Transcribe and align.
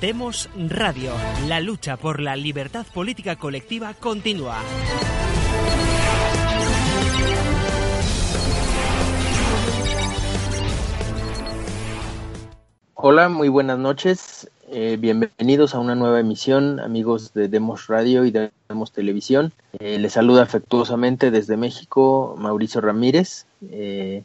Demos 0.00 0.50
Radio. 0.68 1.12
La 1.48 1.60
lucha 1.60 1.96
por 1.96 2.20
la 2.20 2.36
libertad 2.36 2.84
política 2.92 3.36
colectiva 3.36 3.94
continúa. 3.94 4.58
Hola, 12.92 13.30
muy 13.30 13.48
buenas 13.48 13.78
noches. 13.78 14.50
Eh, 14.68 14.98
bienvenidos 15.00 15.74
a 15.74 15.78
una 15.78 15.94
nueva 15.94 16.20
emisión, 16.20 16.78
amigos 16.78 17.32
de 17.32 17.48
Demos 17.48 17.86
Radio 17.86 18.26
y 18.26 18.30
de 18.30 18.50
Demos 18.68 18.92
Televisión. 18.92 19.54
Eh, 19.78 19.98
les 19.98 20.12
saluda 20.12 20.42
afectuosamente 20.42 21.30
desde 21.30 21.56
México 21.56 22.34
Mauricio 22.38 22.82
Ramírez. 22.82 23.46
Eh, 23.70 24.24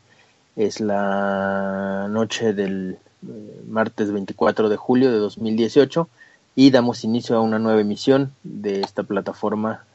es 0.58 0.82
la 0.82 2.08
noche 2.10 2.52
del 2.52 2.98
martes 3.68 4.12
24 4.12 4.70
de 4.70 4.78
julio 4.78 5.12
de 5.12 5.18
2018 5.18 6.08
y 6.56 6.72
damos 6.72 7.04
inicio 7.04 7.38
a 7.38 7.42
una 7.42 7.60
nueva 7.60 7.82
emisión 7.82 8.34
de 8.44 8.82
esta 8.82 9.04
plataforma 9.04 9.86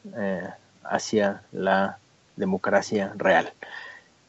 hacia 0.82 1.42
la 1.52 1.98
democracia 2.36 3.12
real. 3.16 3.52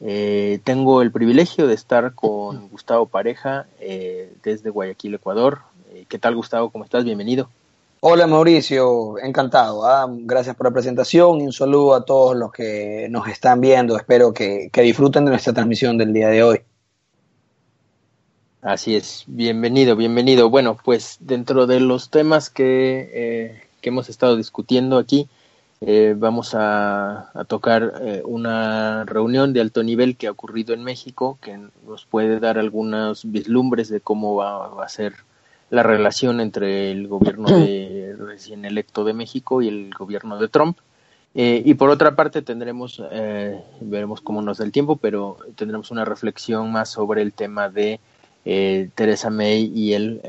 Eh, 0.00 0.60
tengo 0.64 1.02
el 1.02 1.10
privilegio 1.10 1.66
de 1.66 1.74
estar 1.74 2.14
con 2.14 2.68
Gustavo 2.68 3.06
Pareja 3.06 3.66
eh, 3.80 4.32
desde 4.42 4.70
Guayaquil, 4.70 5.14
Ecuador. 5.14 5.60
Eh, 5.92 6.04
¿Qué 6.08 6.18
tal, 6.18 6.36
Gustavo? 6.36 6.70
¿Cómo 6.70 6.84
estás? 6.84 7.04
Bienvenido. 7.04 7.48
Hola, 8.00 8.28
Mauricio. 8.28 9.18
Encantado. 9.18 9.84
¿ah? 9.84 10.06
Gracias 10.08 10.54
por 10.54 10.66
la 10.66 10.72
presentación 10.72 11.40
y 11.40 11.46
un 11.46 11.52
saludo 11.52 11.94
a 11.94 12.04
todos 12.04 12.36
los 12.36 12.52
que 12.52 13.08
nos 13.10 13.26
están 13.26 13.60
viendo. 13.60 13.96
Espero 13.96 14.32
que, 14.32 14.70
disfruten 14.72 15.24
de 15.24 15.32
nuestra 15.32 15.52
transmisión 15.52 15.98
del 15.98 16.12
día 16.12 16.28
de 16.28 16.42
hoy. 16.44 16.60
Así 18.68 18.96
es. 18.96 19.24
Bienvenido, 19.26 19.96
bienvenido. 19.96 20.50
Bueno, 20.50 20.76
pues 20.84 21.16
dentro 21.20 21.66
de 21.66 21.80
los 21.80 22.10
temas 22.10 22.50
que, 22.50 23.62
que 23.80 23.88
hemos 23.88 24.10
estado 24.10 24.36
discutiendo 24.36 24.98
aquí, 24.98 25.26
eh, 25.80 26.14
vamos 26.14 26.54
a, 26.54 27.32
tocar 27.48 27.94
eh, 28.02 28.20
una 28.26 29.06
reunión 29.06 29.54
de 29.54 29.62
alto 29.62 29.82
nivel 29.82 30.18
que 30.18 30.26
ha 30.26 30.32
ocurrido 30.32 30.74
en 30.74 30.84
México, 30.84 31.38
que 31.40 31.58
nos 31.86 32.04
puede 32.04 32.40
dar 32.40 32.58
algunos 32.58 33.32
vislumbres 33.32 33.88
de 33.88 34.02
cómo 34.02 34.34
va, 34.34 34.84
a 34.84 34.88
ser 34.90 35.14
la 35.70 35.82
relación 35.82 36.38
entre 36.38 36.90
el 36.90 37.08
gobierno 37.08 37.48
de, 37.48 38.16
recién 38.18 38.66
electo 38.66 39.02
de 39.04 39.14
México 39.14 39.62
y 39.62 39.68
el 39.68 39.94
gobierno 39.98 40.38
de 40.38 40.48
Trump. 40.48 40.76
Eh, 41.34 41.62
y 41.64 41.72
por 41.72 41.88
otra 41.88 42.14
parte 42.14 42.42
tendremos, 42.42 43.02
veremos 43.80 44.20
cómo 44.20 44.42
nos 44.42 44.58
da 44.58 44.66
el 44.66 44.72
tiempo, 44.72 44.96
pero 44.96 45.38
tendremos 45.56 45.90
una 45.90 46.04
reflexión 46.04 46.70
más 46.70 46.90
sobre 46.90 47.22
el 47.22 47.32
tema 47.32 47.70
de 47.70 47.98
Teresa 48.44 49.30
May 49.30 49.70
y 49.74 49.92
el 49.92 50.22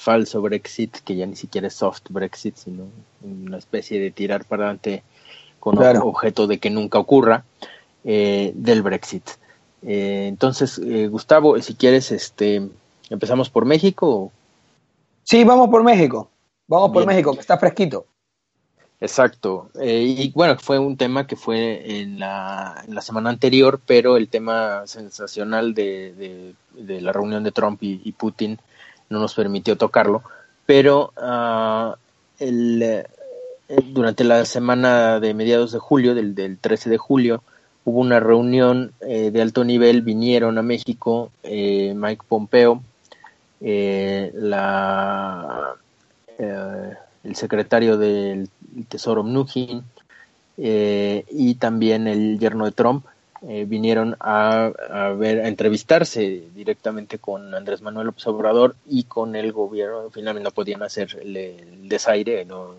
falso 0.00 0.40
Brexit, 0.40 0.96
que 1.04 1.14
ya 1.14 1.26
ni 1.26 1.36
siquiera 1.36 1.68
es 1.68 1.74
soft 1.74 2.04
Brexit, 2.08 2.56
sino 2.56 2.84
una 3.22 3.58
especie 3.58 4.00
de 4.00 4.10
tirar 4.10 4.44
para 4.44 4.64
adelante 4.64 5.02
con 5.60 5.78
objeto 5.78 6.46
de 6.46 6.58
que 6.58 6.70
nunca 6.70 6.98
ocurra 6.98 7.44
eh, 8.02 8.52
del 8.54 8.82
Brexit. 8.82 9.28
Eh, 9.82 10.26
entonces, 10.26 10.78
eh, 10.78 11.06
Gustavo, 11.08 11.60
si 11.60 11.74
quieres, 11.74 12.10
este, 12.12 12.66
empezamos 13.10 13.50
por 13.50 13.66
México. 13.66 14.32
Sí, 15.22 15.44
vamos 15.44 15.68
por 15.68 15.84
México. 15.84 16.30
Vamos 16.66 16.92
por 16.92 17.06
México, 17.06 17.34
que 17.34 17.40
está 17.40 17.58
fresquito. 17.58 18.06
Exacto. 19.00 19.70
y 19.82 20.30
bueno, 20.32 20.58
fue 20.58 20.78
un 20.78 20.96
tema 20.96 21.26
que 21.26 21.34
fue 21.34 22.00
en 22.00 22.18
la, 22.18 22.84
en 22.86 22.94
la 22.94 23.00
semana 23.00 23.30
anterior, 23.30 23.80
pero 23.86 24.18
el 24.18 24.28
tema 24.28 24.86
sensacional 24.86 25.72
de, 25.72 26.54
de, 26.74 27.00
la 27.00 27.12
reunión 27.12 27.42
de 27.42 27.50
Trump 27.50 27.78
y 27.82 28.12
Putin 28.12 28.58
no 29.10 29.18
nos 29.18 29.34
permitió 29.34 29.76
tocarlo, 29.76 30.22
pero 30.64 31.12
uh, 31.16 31.94
eh, 32.38 33.04
durante 33.92 34.24
la 34.24 34.44
semana 34.44 35.20
de 35.20 35.34
mediados 35.34 35.72
de 35.72 35.78
julio, 35.78 36.14
del, 36.14 36.34
del 36.34 36.58
13 36.58 36.90
de 36.90 36.96
julio, 36.96 37.42
hubo 37.84 38.00
una 38.00 38.20
reunión 38.20 38.92
eh, 39.00 39.30
de 39.32 39.42
alto 39.42 39.64
nivel, 39.64 40.02
vinieron 40.02 40.58
a 40.58 40.62
México 40.62 41.30
eh, 41.42 41.92
Mike 41.94 42.22
Pompeo, 42.28 42.82
la, 43.60 45.74
el 47.24 47.36
secretario 47.36 47.96
del 47.96 48.48
Tesoro 48.88 49.22
Mnuchin 49.22 49.82
y 50.56 51.54
también 51.54 52.06
el 52.06 52.38
yerno 52.38 52.66
de 52.66 52.72
Trump, 52.72 53.06
eh, 53.48 53.64
vinieron 53.66 54.16
a, 54.20 54.70
ver, 55.16 55.40
a 55.40 55.48
entrevistarse 55.48 56.42
directamente 56.54 57.18
con 57.18 57.54
Andrés 57.54 57.80
Manuel 57.80 58.08
López 58.08 58.26
Obrador 58.26 58.76
y 58.86 59.04
con 59.04 59.34
el 59.34 59.50
gobierno. 59.52 60.10
Finalmente 60.10 60.44
no 60.44 60.50
podían 60.50 60.82
hacer 60.82 61.18
el, 61.22 61.88
desaire, 61.88 62.44
no 62.44 62.74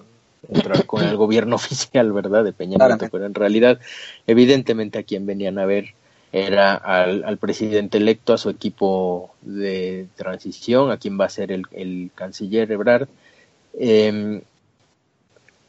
entrar 0.48 0.86
con 0.86 1.04
el 1.04 1.18
gobierno 1.18 1.56
oficial, 1.58 2.12
¿verdad? 2.12 2.44
De 2.44 2.54
Peña 2.54 2.78
Nieto, 2.78 3.08
pero 3.12 3.26
en 3.26 3.34
realidad, 3.34 3.80
evidentemente, 4.28 5.00
a 5.00 5.04
quien 5.04 5.26
venían 5.26 5.58
a 5.58 5.66
ver 5.66 5.96
era 6.32 6.76
al, 6.76 7.38
presidente 7.38 7.98
electo, 7.98 8.32
a 8.34 8.38
su 8.38 8.50
equipo 8.50 9.34
de 9.42 10.08
transición, 10.16 10.92
a 10.92 10.98
quien 10.98 11.20
va 11.20 11.26
a 11.26 11.30
ser 11.30 11.52
el, 11.52 12.12
canciller 12.14 12.72
Ebrard. 12.72 13.10
Em, 13.74 14.42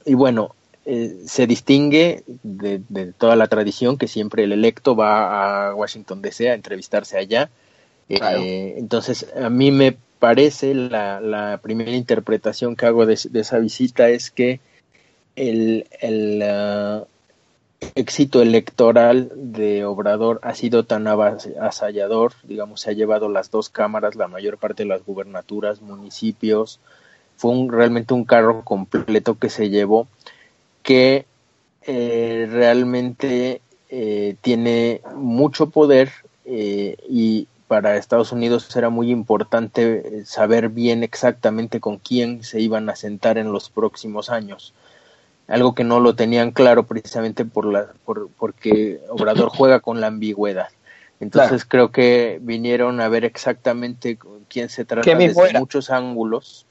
y 0.04 0.14
bueno, 0.14 0.54
eh, 0.84 1.22
se 1.26 1.46
distingue 1.46 2.24
de, 2.42 3.12
toda 3.16 3.36
la 3.36 3.46
tradición 3.46 3.98
que 3.98 4.08
siempre 4.08 4.44
el 4.44 4.52
electo 4.52 4.96
va 4.96 5.68
a 5.68 5.74
Washington 5.74 6.22
DC 6.22 6.50
a 6.50 6.54
entrevistarse 6.54 7.16
allá. 7.16 7.50
Eh, 8.08 8.74
entonces, 8.78 9.32
a 9.40 9.48
mí 9.48 9.70
me 9.70 9.96
parece 10.18 10.74
la, 10.74 11.60
primera 11.62 11.92
interpretación 11.92 12.76
que 12.76 12.86
hago 12.86 13.06
de, 13.06 13.14
esa 13.14 13.58
visita 13.58 14.08
es 14.08 14.30
que 14.30 14.60
el, 15.36 15.86
uh, 16.42 17.06
éxito 17.94 18.42
electoral 18.42 19.30
de 19.34 19.84
Obrador 19.84 20.40
ha 20.42 20.54
sido 20.54 20.84
tan 20.84 21.06
avasallador, 21.06 22.32
digamos, 22.42 22.82
se 22.82 22.90
ha 22.90 22.92
llevado 22.92 23.28
las 23.28 23.50
dos 23.50 23.69
cámaras, 23.69 24.14
la 24.14 24.28
mayor 24.28 24.58
parte 24.58 24.82
de 24.82 24.88
las 24.88 25.04
gubernaturas, 25.04 25.80
municipios, 25.80 26.80
fue 27.42 27.50
un, 27.50 27.72
realmente 27.72 28.14
un 28.14 28.25
carro 28.25 28.62
completo 28.62 29.36
que 29.36 29.50
se 29.50 29.69
llevó 29.69 30.06
que 30.84 31.26
eh, 31.84 32.48
realmente 32.48 33.60
eh, 33.91 34.36
tiene 34.41 35.00
mucho 35.16 35.69
poder 35.70 36.12
eh, 36.44 36.97
y 37.08 37.48
para 37.66 37.97
Estados 37.97 38.31
Unidos 38.31 38.76
era 38.76 38.91
muy 38.91 39.10
importante 39.10 40.25
saber 40.25 40.69
bien 40.69 41.02
exactamente 41.02 41.81
con 41.81 41.98
quién 41.98 42.44
se 42.44 42.60
iban 42.60 42.88
a 42.88 42.94
sentar 42.94 43.38
en 43.38 43.50
los 43.50 43.70
próximos 43.70 44.31
años. 44.31 44.72
Algo 45.48 45.75
que 45.75 45.82
no 45.82 45.98
lo 45.98 46.14
tenían 46.14 46.52
claro 46.52 46.84
precisamente 46.84 47.44
por 47.44 47.64
la, 47.66 47.88
por, 48.04 48.28
porque 48.38 49.00
Obrador 49.08 49.48
juega 49.56 49.81
con 49.81 50.00
la 50.00 50.06
ambigüedad. 50.06 50.69
Entonces 51.19 51.64
creo 51.64 51.91
que 51.91 52.38
vinieron 52.41 53.00
a 53.00 53.08
ver 53.08 53.25
exactamente 53.25 54.16
con 54.16 54.44
quién 54.48 54.69
se 54.69 54.84
trata 54.84 55.12
desde 55.16 55.58
muchos 55.58 55.91
ángulos 55.91 56.66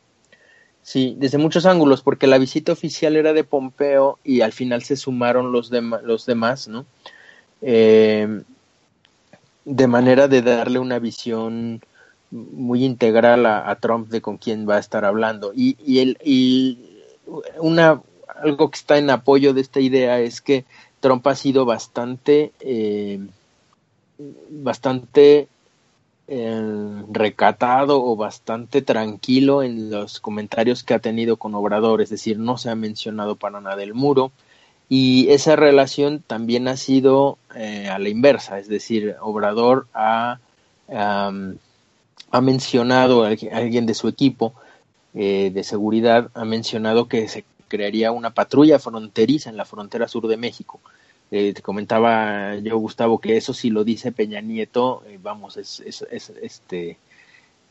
Sí, 0.84 1.16
desde 1.18 1.38
muchos 1.38 1.66
ángulos, 1.66 2.02
porque 2.02 2.28
la 2.28 2.40
visita 2.40 2.72
oficial 2.72 3.16
era 3.16 3.34
de 3.34 3.44
Pompeo 3.44 4.18
y 4.24 4.42
al 4.42 4.52
final 4.52 4.82
se 4.84 4.96
sumaron 4.96 5.52
los, 5.52 5.72
los 5.72 6.26
demás, 6.26 6.68
¿no? 6.68 6.86
Eh, 7.62 8.42
de 9.64 9.88
manera 9.88 10.28
de 10.28 10.42
darle 10.42 10.80
una 10.80 10.98
visión 10.98 11.82
muy 12.32 12.84
integral 12.84 13.46
a, 13.46 13.76
Trump 13.76 14.10
de 14.10 14.22
con 14.22 14.38
quién 14.38 14.68
va 14.68 14.78
a 14.78 14.80
estar 14.80 15.06
hablando. 15.06 15.52
Y, 15.54 15.78
y, 15.86 16.18
y 16.24 17.08
una, 17.60 18.02
algo 18.42 18.72
que 18.72 18.78
está 18.78 18.98
en 18.98 19.10
apoyo 19.10 19.54
de 19.54 19.62
esta 19.62 19.80
idea 19.80 20.20
es 20.20 20.42
que 20.42 20.66
Trump 21.00 21.26
ha 21.28 21.36
sido 21.36 21.66
bastante, 21.66 22.54
eh, 22.60 23.20
bastante 24.50 25.48
eh, 26.34 27.04
recatado 27.12 28.02
o 28.02 28.16
bastante 28.16 28.82
tranquilo 28.82 29.64
en 29.64 29.90
los 29.90 30.22
comentarios 30.22 30.82
que 30.82 30.94
ha 30.94 31.00
tenido 31.00 31.36
con 31.36 31.54
Obrador, 31.56 32.02
es 32.02 32.10
decir, 32.10 32.40
no 32.40 32.58
se 32.58 32.70
ha 32.70 32.76
mencionado 32.76 33.36
para 33.36 33.60
nada 33.60 33.84
el 33.84 33.94
muro. 33.94 34.32
Y 34.88 35.30
esa 35.30 35.58
relación 35.58 36.24
también 36.26 36.70
ha 36.70 36.78
sido 36.78 37.38
eh, 37.54 37.90
a 37.90 38.00
la 38.00 38.08
inversa, 38.08 38.60
es 38.60 38.70
decir, 38.70 39.18
Obrador 39.20 39.88
ha, 39.94 40.40
ha 40.90 42.42
mencionado 42.42 43.26
a 43.26 43.36
alguien 43.52 43.86
de 43.86 43.94
su 43.94 44.08
equipo 44.08 44.54
eh, 45.14 45.52
de 45.54 45.66
seguridad, 45.66 46.32
ha 46.34 46.46
mencionado 46.46 47.10
que 47.10 47.28
se 47.28 47.44
crearía 47.68 48.14
una 48.14 48.30
patrulla 48.34 48.80
fronteriza 48.80 49.50
en 49.50 49.58
la 49.58 49.66
frontera 49.66 50.08
sur 50.08 50.28
de 50.28 50.38
México 50.38 50.80
eh, 51.32 51.54
te 51.54 51.62
comentaba 51.62 52.56
yo, 52.58 52.78
Gustavo, 52.78 53.20
que 53.20 53.38
eso 53.38 53.54
si 53.54 53.70
lo 53.70 53.84
dice 53.84 54.12
Peña 54.12 54.42
Nieto, 54.42 55.04
eh, 55.08 55.18
vamos, 55.22 55.58
es, 55.58 55.80
es, 55.80 56.06
este, 56.42 56.98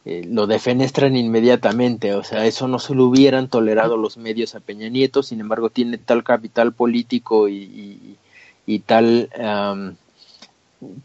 eh, 0.07 0.25
lo 0.27 0.47
defenestran 0.47 1.15
inmediatamente, 1.17 2.15
o 2.15 2.25
sea, 2.25 2.47
eso 2.47 2.67
no 2.69 2.79
se 2.79 2.95
lo 2.95 3.05
hubieran 3.05 3.49
tolerado 3.49 3.97
los 3.99 4.17
medios 4.17 4.55
a 4.55 4.61
Peña 4.61 4.89
Nieto, 4.89 5.23
sin 5.23 5.41
embargo 5.41 5.69
tiene 5.71 5.99
tal 5.99 6.25
capital 6.25 6.73
político 6.73 7.49
y, 7.49 8.17
y, 8.67 8.79
tal, 8.81 9.29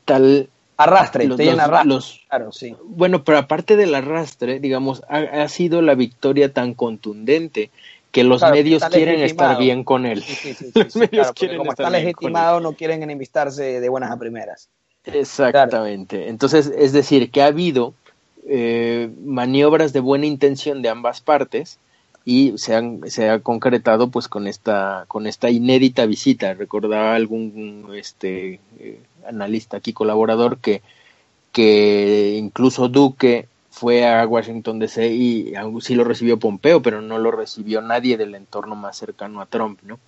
tal 0.06 0.50
Arrastre, 0.78 1.26
los, 1.28 1.38
tienen 1.38 1.56
los- 1.56 1.64
arrastre. 1.66 1.90
los- 1.94 2.22
claro, 2.30 2.52
sí. 2.52 2.76
bueno, 2.86 3.24
pero 3.24 3.38
aparte 3.38 3.76
del 3.78 3.96
arrastre, 3.96 4.60
digamos, 4.60 5.04
ha, 5.10 5.20
ha 5.20 5.48
sido 5.50 5.82
la 5.82 5.96
victoria 5.96 6.52
tan 6.54 6.74
contundente 6.74 7.70
que 8.16 8.24
los 8.24 8.40
Claro, 8.40 8.56
medios 8.56 8.82
quieren 8.86 9.20
legitimado. 9.20 9.52
estar 9.52 9.62
bien 9.62 9.84
con 9.84 10.06
él. 10.06 10.24
Sí, 10.24 10.36
sí, 10.36 10.54
sí, 10.54 10.72
Los 10.74 10.96
medios 10.96 11.10
claro, 11.12 11.34
quieren 11.34 11.58
como 11.58 11.72
estar 11.72 11.86
está 11.88 11.98
legitimado, 12.00 12.60
no 12.62 12.72
quieren 12.72 13.04
enemistarse 13.04 13.82
de 13.82 13.90
buenas 13.90 14.10
a 14.10 14.18
primeras. 14.18 14.70
Exactamente. 15.04 16.30
Entonces, 16.30 16.72
es 16.78 16.94
decir, 16.94 17.30
que 17.30 17.42
ha 17.42 17.48
habido 17.48 17.94
eh, 18.48 19.10
maniobras 19.26 19.92
de 19.92 20.00
buena 20.00 20.28
intención 20.28 20.82
de 20.82 20.88
ambas 20.88 21.20
partes 21.20 21.78
y 22.24 22.58
se, 22.58 22.74
han, 22.74 23.02
se 23.12 23.30
ha 23.30 23.40
concretado 23.40 24.08
pues 24.10 24.30
con 24.30 24.48
esta 24.48 25.04
con 25.10 25.28
esta 25.28 25.50
inédita 25.50 26.06
visita. 26.06 26.54
Recordaba 26.54 27.16
algún 27.16 27.90
este 27.96 28.62
eh, 28.80 29.02
analista 29.28 29.76
aquí 29.76 29.92
colaborador 29.92 30.60
que 30.60 30.82
que 31.52 32.38
incluso 32.40 32.88
Duque 32.88 33.50
fue 33.76 34.08
a 34.08 34.26
Washington 34.26 34.80
DC 34.80 35.06
y 35.12 35.54
sí 35.82 35.96
lo 35.96 36.06
recibió 36.06 36.40
Pompeo, 36.40 36.82
pero 36.82 37.02
no 37.02 37.18
lo 37.20 37.30
recibió 37.30 37.82
nadie 37.82 38.16
del 38.16 38.34
entorno 38.34 38.74
más 38.74 38.96
cercano 38.96 39.42
a 39.42 39.48
Trump, 39.48 39.80
¿no? 39.84 40.00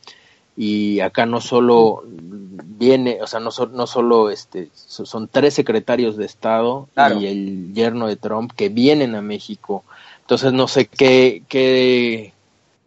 Y 0.56 1.02
acá 1.02 1.26
no 1.26 1.42
solo 1.42 2.02
viene, 2.06 3.20
o 3.22 3.28
sea, 3.28 3.42
no, 3.42 3.52
so- 3.52 3.68
no 3.68 3.86
solo 3.86 4.30
este, 4.30 4.70
so- 4.74 5.06
son 5.06 5.28
tres 5.28 5.54
secretarios 5.54 6.16
de 6.16 6.26
Estado 6.26 6.88
Claro. 6.94 7.20
y 7.20 7.26
el 7.28 7.74
yerno 7.74 8.08
de 8.08 8.16
Trump 8.16 8.54
que 8.56 8.70
vienen 8.70 9.16
a 9.16 9.22
México. 9.22 9.84
Entonces 10.22 10.54
no 10.54 10.70
sé 10.70 10.86
qué, 10.88 11.44
qué, 11.50 12.32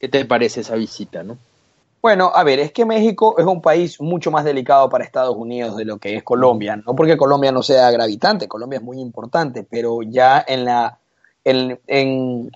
qué 0.00 0.09
te 0.09 0.25
parece 0.25 0.62
esa 0.62 0.76
visita, 0.76 1.23
¿no? 1.23 1.37
Bueno, 2.02 2.32
a 2.35 2.44
ver, 2.44 2.61
es 2.61 2.73
que 2.73 2.87
México 2.87 3.35
es 3.38 3.44
un 3.44 3.61
país 3.61 4.00
mucho 4.00 4.31
más 4.31 4.44
delicado 4.44 4.88
para 4.88 5.05
Estados 5.05 5.37
Unidos 5.37 5.76
de 5.76 5.85
lo 5.85 5.99
que 5.99 6.17
es 6.17 6.23
Colombia. 6.23 6.76
No 6.76 6.94
porque 6.94 7.19
Colombia 7.19 7.52
no 7.52 7.62
sea 7.62 7.91
gravitante, 7.91 8.49
Colombia 8.49 8.79
es 8.79 8.82
muy 8.82 8.99
importante, 8.99 9.67
pero 9.69 10.00
ya 10.02 10.43
en 10.47 10.64
la, 10.64 10.99
en, 11.44 11.79
en, 11.87 12.50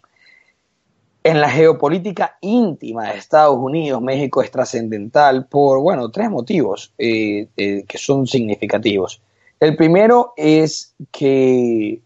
la 1.22 1.50
geopolítica 1.50 2.38
íntima 2.40 3.10
de 3.10 3.18
Estados 3.18 3.58
Unidos, 3.58 4.00
México 4.00 4.40
es 4.40 4.50
trascendental 4.50 5.46
por, 5.46 5.78
bueno, 5.80 6.10
tres 6.10 6.30
motivos 6.30 6.94
eh, 6.96 7.48
eh, 7.56 7.84
que 7.86 7.98
son 7.98 8.26
significativos. 8.26 9.20
El 9.60 9.76
primero 9.76 10.32
es 10.38 10.94
que 11.12 12.00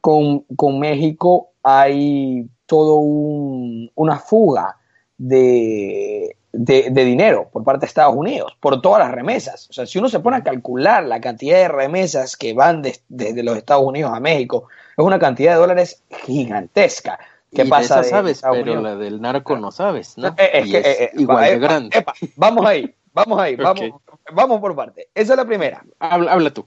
con, 0.00 0.40
con 0.56 0.80
México 0.80 1.50
hay 1.62 2.48
todo 2.66 2.96
un, 2.96 3.90
una 3.94 4.18
fuga 4.18 4.76
de, 5.16 6.36
de, 6.52 6.90
de 6.90 7.04
dinero 7.04 7.48
por 7.52 7.62
parte 7.64 7.80
de 7.80 7.86
Estados 7.86 8.14
Unidos, 8.16 8.56
por 8.60 8.80
todas 8.82 8.98
las 9.00 9.12
remesas. 9.12 9.68
O 9.70 9.72
sea, 9.72 9.86
si 9.86 9.98
uno 9.98 10.08
se 10.08 10.20
pone 10.20 10.36
a 10.38 10.42
calcular 10.42 11.04
la 11.04 11.20
cantidad 11.20 11.58
de 11.58 11.68
remesas 11.68 12.36
que 12.36 12.52
van 12.54 12.82
de- 12.82 12.98
desde 13.08 13.42
los 13.42 13.56
Estados 13.56 13.84
Unidos 13.84 14.12
a 14.14 14.20
México, 14.20 14.68
es 14.96 15.04
una 15.04 15.18
cantidad 15.18 15.52
de 15.52 15.58
dólares 15.60 16.02
gigantesca. 16.26 17.18
¿Qué 17.52 17.62
Y 17.62 17.64
de 17.64 17.70
pasa 17.70 18.00
esa 18.00 18.10
sabes, 18.10 18.42
pero 18.42 18.62
Unidos? 18.62 18.82
la 18.82 18.96
del 18.96 19.20
narco 19.20 19.56
no 19.56 19.70
sabes, 19.72 20.16
¿no? 20.18 20.28
Eh, 20.38 20.50
es 20.54 20.66
Y 20.66 20.70
que, 20.70 20.78
es 20.78 20.86
eh, 20.86 21.04
eh, 21.04 21.10
igual 21.14 21.44
de 21.50 21.58
grande. 21.58 21.98
epa, 21.98 22.12
vamos 22.36 22.64
ahí, 22.66 22.94
vamos 23.12 23.40
ahí, 23.40 23.56
vamos, 23.56 23.90
vamos 24.32 24.60
por 24.60 24.76
parte. 24.76 25.08
Esa 25.14 25.32
es 25.32 25.36
la 25.36 25.44
primera. 25.44 25.84
Habla, 25.98 26.32
habla 26.32 26.50
tú. 26.50 26.66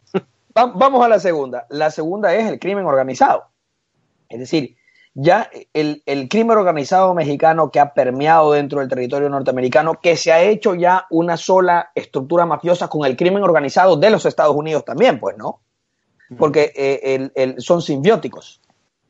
Va- 0.58 0.72
vamos 0.76 1.04
a 1.06 1.08
la 1.10 1.20
segunda. 1.20 1.66
La 1.70 1.90
segunda 1.90 2.34
es 2.36 2.48
el 2.48 2.60
crimen 2.60 2.86
organizado. 2.86 3.46
Es 4.30 4.40
decir, 4.40 4.76
ya 5.16 5.50
el, 5.74 6.02
el 6.06 6.28
crimen 6.28 6.58
organizado 6.58 7.14
mexicano 7.14 7.70
que 7.72 7.80
ha 7.80 7.94
permeado 7.94 8.52
dentro 8.54 8.80
del 8.80 8.90
territorio 8.90 9.30
norteamericano, 9.30 10.00
que 10.02 10.18
se 10.18 10.32
ha 10.32 10.42
hecho 10.42 10.74
ya 10.76 11.06
una 11.12 11.38
sola 11.38 11.92
estructura 11.94 12.46
mafiosa 12.46 12.88
con 12.88 13.06
el 13.06 13.16
crimen 13.16 13.44
organizado 13.44 13.96
de 13.96 14.10
los 14.10 14.26
Estados 14.26 14.56
Unidos 14.56 14.84
también, 14.86 15.20
pues, 15.20 15.38
¿no? 15.38 15.60
Porque 16.38 16.72
eh, 16.76 17.00
el- 17.16 17.32
el- 17.36 17.62
son 17.62 17.82
simbióticos. 17.82 18.60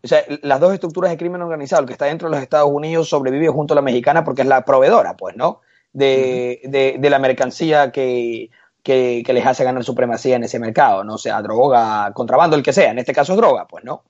O 0.04 0.08
sea, 0.08 0.24
las 0.42 0.60
dos 0.60 0.74
estructuras 0.74 1.10
de 1.12 1.18
crimen 1.18 1.42
organizado, 1.42 1.82
el 1.82 1.88
que 1.88 1.94
está 1.94 2.06
dentro 2.06 2.28
de 2.28 2.36
los 2.36 2.44
Estados 2.44 2.70
Unidos 2.70 3.08
sobrevive 3.08 3.48
junto 3.48 3.74
a 3.74 3.76
la 3.76 3.82
mexicana 3.82 4.26
porque 4.26 4.42
es 4.42 4.48
la 4.50 4.66
proveedora, 4.66 5.16
pues, 5.16 5.38
¿no? 5.38 5.62
De, 5.94 6.60
de- 6.66 6.98
de 7.00 7.10
la 7.10 7.20
mercancía 7.20 7.92
que, 7.94 8.50
que, 8.82 9.24
que 9.26 9.32
les 9.34 9.46
hace 9.46 9.64
ganar 9.64 9.86
supremacía 9.86 10.36
en 10.36 10.44
ese 10.44 10.60
mercado, 10.60 11.06
no 11.06 11.18
sea 11.18 11.42
droga, 11.42 12.12
contrabando, 12.14 12.58
el 12.58 12.64
que 12.64 12.74
sea, 12.74 12.92
en 12.92 13.00
este 13.00 13.14
caso 13.14 13.32
es 13.34 13.38
droga, 13.38 13.66
pues, 13.68 13.86
¿no? 13.86 14.04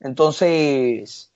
Entonces, 0.00 1.32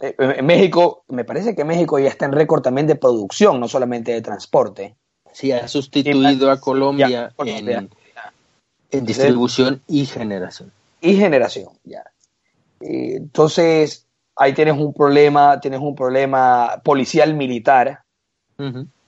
en 0.00 0.46
México, 0.46 1.04
me 1.08 1.24
parece 1.24 1.54
que 1.54 1.64
México 1.64 1.98
ya 1.98 2.08
está 2.08 2.24
en 2.26 2.32
récord 2.32 2.62
también 2.62 2.86
de 2.86 2.94
producción, 2.96 3.58
no 3.60 3.68
solamente 3.68 4.12
de 4.12 4.22
transporte. 4.22 4.96
Sí, 5.32 5.52
ha 5.52 5.68
sustituido 5.68 6.50
a 6.50 6.60
Colombia 6.60 7.08
Ya, 7.08 7.30
Colombia. 7.36 7.78
en, 7.78 7.90
en 8.90 9.04
distribución 9.06 9.82
y 9.86 10.06
generación. 10.06 10.72
y 11.00 11.14
generación, 11.16 11.68
ya. 11.84 12.04
Eh, 12.80 13.16
entonces, 13.16 14.06
ahí 14.36 14.52
tienes 14.54 14.74
un 14.78 14.92
problema, 14.94 15.60
tienes 15.60 15.80
un 15.80 15.94
problema 15.94 16.80
policial 16.84 17.34
militar 17.34 18.02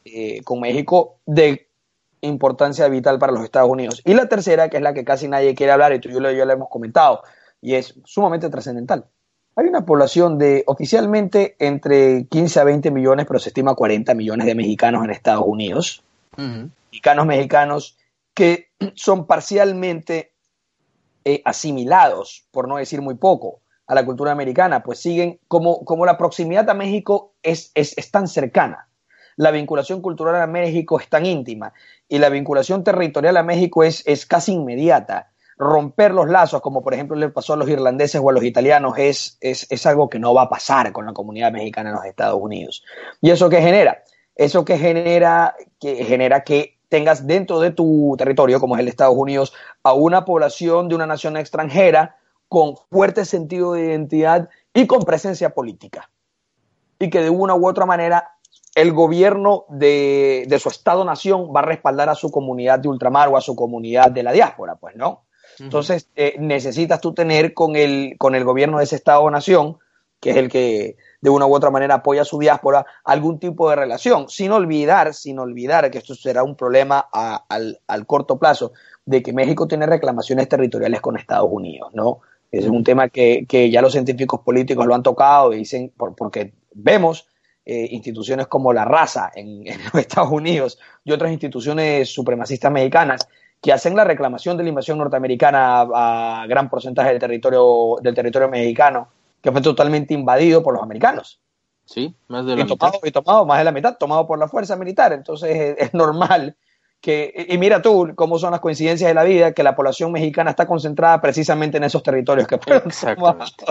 eh, 0.04 0.42
con 0.44 0.60
México 0.60 1.18
de 1.26 1.68
importancia 2.22 2.86
vital 2.88 3.18
para 3.18 3.32
los 3.32 3.42
Estados 3.44 3.70
Unidos. 3.70 4.02
Y 4.04 4.14
la 4.14 4.28
tercera, 4.28 4.68
que 4.68 4.76
es 4.76 4.82
la 4.82 4.92
que 4.92 5.04
casi 5.04 5.26
nadie 5.28 5.54
quiere 5.54 5.72
hablar, 5.72 5.92
y 5.94 6.00
tú 6.00 6.08
y 6.10 6.12
yo, 6.12 6.30
yo 6.30 6.44
la 6.44 6.52
hemos 6.52 6.68
comentado, 6.68 7.22
y 7.62 7.74
es 7.74 7.94
sumamente 8.04 8.50
trascendental. 8.50 9.06
Hay 9.56 9.66
una 9.66 9.84
población 9.84 10.38
de 10.38 10.64
oficialmente 10.66 11.56
entre 11.58 12.26
15 12.26 12.60
a 12.60 12.64
20 12.64 12.90
millones, 12.90 13.26
pero 13.26 13.38
se 13.38 13.50
estima 13.50 13.74
40 13.74 14.14
millones 14.14 14.46
de 14.46 14.54
mexicanos 14.54 15.04
en 15.04 15.10
Estados 15.10 15.44
Unidos. 15.46 16.02
Mexicanos 16.36 17.26
mexicanos 17.26 17.98
que 18.34 18.68
son 18.94 19.26
parcialmente 19.26 20.32
eh, 21.24 21.42
asimilados, 21.44 22.46
por 22.50 22.68
no 22.68 22.76
decir 22.76 23.02
muy 23.02 23.16
poco, 23.16 23.60
a 23.86 23.94
la 23.94 24.06
cultura 24.06 24.30
americana, 24.30 24.82
pues 24.84 25.00
siguen 25.00 25.40
como, 25.48 25.84
como 25.84 26.06
la 26.06 26.16
proximidad 26.16 26.70
a 26.70 26.74
México 26.74 27.34
es, 27.42 27.72
es, 27.74 27.98
es 27.98 28.10
tan 28.12 28.28
cercana, 28.28 28.88
la 29.40 29.50
vinculación 29.50 30.02
cultural 30.02 30.36
a 30.36 30.46
México 30.46 31.00
es 31.00 31.08
tan 31.08 31.24
íntima 31.24 31.72
y 32.08 32.18
la 32.18 32.28
vinculación 32.28 32.84
territorial 32.84 33.36
a 33.38 33.42
México 33.42 33.82
es, 33.82 34.02
es 34.06 34.26
casi 34.26 34.52
inmediata. 34.52 35.30
Romper 35.60 36.12
los 36.12 36.26
lazos, 36.26 36.62
como 36.62 36.82
por 36.82 36.94
ejemplo 36.94 37.14
le 37.16 37.28
pasó 37.28 37.52
a 37.52 37.56
los 37.56 37.68
irlandeses 37.68 38.18
o 38.24 38.30
a 38.30 38.32
los 38.32 38.42
italianos, 38.42 38.94
es, 38.96 39.36
es, 39.42 39.66
es 39.70 39.84
algo 39.84 40.08
que 40.08 40.18
no 40.18 40.32
va 40.32 40.44
a 40.44 40.48
pasar 40.48 40.90
con 40.90 41.04
la 41.04 41.12
comunidad 41.12 41.52
mexicana 41.52 41.90
en 41.90 41.96
los 41.96 42.04
Estados 42.06 42.40
Unidos. 42.40 42.82
¿Y 43.20 43.30
eso 43.30 43.50
qué 43.50 43.60
genera? 43.60 44.02
Eso 44.34 44.64
que 44.64 44.78
genera 44.78 45.54
que, 45.78 46.02
genera 46.06 46.44
que 46.44 46.78
tengas 46.88 47.26
dentro 47.26 47.60
de 47.60 47.72
tu 47.72 48.14
territorio, 48.16 48.58
como 48.58 48.74
es 48.74 48.80
el 48.80 48.88
Estados 48.88 49.14
Unidos, 49.14 49.52
a 49.82 49.92
una 49.92 50.24
población 50.24 50.88
de 50.88 50.94
una 50.94 51.06
nación 51.06 51.36
extranjera 51.36 52.16
con 52.48 52.78
fuerte 52.90 53.26
sentido 53.26 53.74
de 53.74 53.88
identidad 53.88 54.48
y 54.72 54.86
con 54.86 55.02
presencia 55.02 55.50
política. 55.50 56.10
Y 56.98 57.10
que 57.10 57.20
de 57.20 57.28
una 57.28 57.54
u 57.54 57.68
otra 57.68 57.84
manera 57.84 58.38
el 58.74 58.94
gobierno 58.94 59.66
de, 59.68 60.46
de 60.48 60.58
su 60.58 60.70
Estado-nación 60.70 61.52
va 61.54 61.60
a 61.60 61.64
respaldar 61.64 62.08
a 62.08 62.14
su 62.14 62.30
comunidad 62.30 62.78
de 62.78 62.88
ultramar 62.88 63.28
o 63.28 63.36
a 63.36 63.42
su 63.42 63.54
comunidad 63.54 64.10
de 64.10 64.22
la 64.22 64.32
diáspora, 64.32 64.76
pues 64.76 64.96
no. 64.96 65.26
Entonces, 65.64 66.08
eh, 66.16 66.36
necesitas 66.38 67.00
tú 67.00 67.12
tener 67.12 67.54
con 67.54 67.76
el, 67.76 68.14
con 68.18 68.34
el 68.34 68.44
gobierno 68.44 68.78
de 68.78 68.84
ese 68.84 68.96
Estado-nación, 68.96 69.78
que 70.20 70.30
es 70.30 70.36
el 70.36 70.48
que 70.48 70.96
de 71.22 71.30
una 71.30 71.46
u 71.46 71.54
otra 71.54 71.70
manera 71.70 71.96
apoya 71.96 72.22
a 72.22 72.24
su 72.26 72.38
diáspora, 72.38 72.84
algún 73.04 73.38
tipo 73.38 73.70
de 73.70 73.76
relación, 73.76 74.28
sin 74.28 74.52
olvidar, 74.52 75.14
sin 75.14 75.38
olvidar 75.38 75.90
que 75.90 75.98
esto 75.98 76.14
será 76.14 76.42
un 76.42 76.56
problema 76.56 77.08
a- 77.12 77.44
al, 77.48 77.80
al 77.86 78.06
corto 78.06 78.38
plazo, 78.38 78.72
de 79.06 79.22
que 79.22 79.32
México 79.32 79.66
tiene 79.66 79.86
reclamaciones 79.86 80.48
territoriales 80.48 81.00
con 81.00 81.16
Estados 81.16 81.48
Unidos, 81.50 81.90
¿no? 81.94 82.20
Ese 82.52 82.64
es 82.66 82.70
un 82.70 82.82
tema 82.84 83.08
que, 83.08 83.46
que 83.48 83.70
ya 83.70 83.80
los 83.80 83.92
científicos 83.92 84.40
políticos 84.40 84.84
lo 84.86 84.94
han 84.94 85.02
tocado 85.02 85.52
y 85.52 85.58
dicen, 85.58 85.92
por- 85.96 86.14
porque 86.16 86.52
vemos 86.74 87.26
eh, 87.64 87.86
instituciones 87.90 88.46
como 88.46 88.72
la 88.72 88.84
raza 88.84 89.30
en, 89.34 89.66
en 89.66 89.78
los 89.84 89.94
Estados 89.94 90.30
Unidos 90.30 90.78
y 91.04 91.12
otras 91.12 91.30
instituciones 91.32 92.08
supremacistas 92.12 92.72
mexicanas 92.72 93.28
que 93.60 93.72
hacen 93.72 93.94
la 93.96 94.04
reclamación 94.04 94.56
de 94.56 94.62
la 94.62 94.68
invasión 94.70 94.98
norteamericana 94.98 95.80
a, 95.82 96.42
a 96.42 96.46
gran 96.46 96.70
porcentaje 96.70 97.10
del 97.10 97.18
territorio, 97.18 97.96
del 98.02 98.14
territorio 98.14 98.48
mexicano, 98.48 99.08
que 99.42 99.52
fue 99.52 99.60
totalmente 99.60 100.14
invadido 100.14 100.62
por 100.62 100.74
los 100.74 100.82
americanos. 100.82 101.40
Sí, 101.84 102.14
más 102.28 102.46
de 102.46 102.54
la 102.56 102.62
Y 102.62 102.64
mitad. 102.64 102.92
y 103.02 103.10
tomado 103.10 103.44
más 103.44 103.58
de 103.58 103.64
la 103.64 103.72
mitad, 103.72 103.96
tomado 103.98 104.26
por 104.26 104.38
la 104.38 104.48
fuerza 104.48 104.76
militar. 104.76 105.12
Entonces 105.12 105.50
es, 105.50 105.88
es 105.88 105.94
normal 105.94 106.54
que, 107.00 107.46
y 107.48 107.58
mira 107.58 107.82
tú 107.82 108.12
cómo 108.14 108.38
son 108.38 108.52
las 108.52 108.60
coincidencias 108.60 109.08
de 109.08 109.14
la 109.14 109.24
vida, 109.24 109.52
que 109.52 109.62
la 109.62 109.74
población 109.74 110.12
mexicana 110.12 110.50
está 110.50 110.66
concentrada 110.66 111.20
precisamente 111.20 111.78
en 111.78 111.84
esos 111.84 112.02
territorios 112.02 112.46
que 112.46 112.56
Exactamente. 112.56 113.64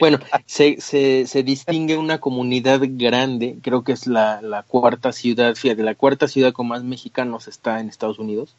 Bueno, 0.00 0.18
se, 0.44 0.80
se, 0.80 1.26
se 1.26 1.42
distingue 1.42 1.96
una 1.96 2.18
comunidad 2.20 2.80
grande, 2.82 3.58
creo 3.62 3.82
que 3.82 3.92
es 3.92 4.06
la, 4.06 4.42
la 4.42 4.62
cuarta 4.64 5.12
ciudad, 5.12 5.54
fíjate, 5.54 5.82
la 5.82 5.94
cuarta 5.94 6.28
ciudad 6.28 6.52
con 6.52 6.68
más 6.68 6.82
mexicanos 6.82 7.48
está 7.48 7.80
en 7.80 7.88
Estados 7.88 8.18
Unidos, 8.18 8.56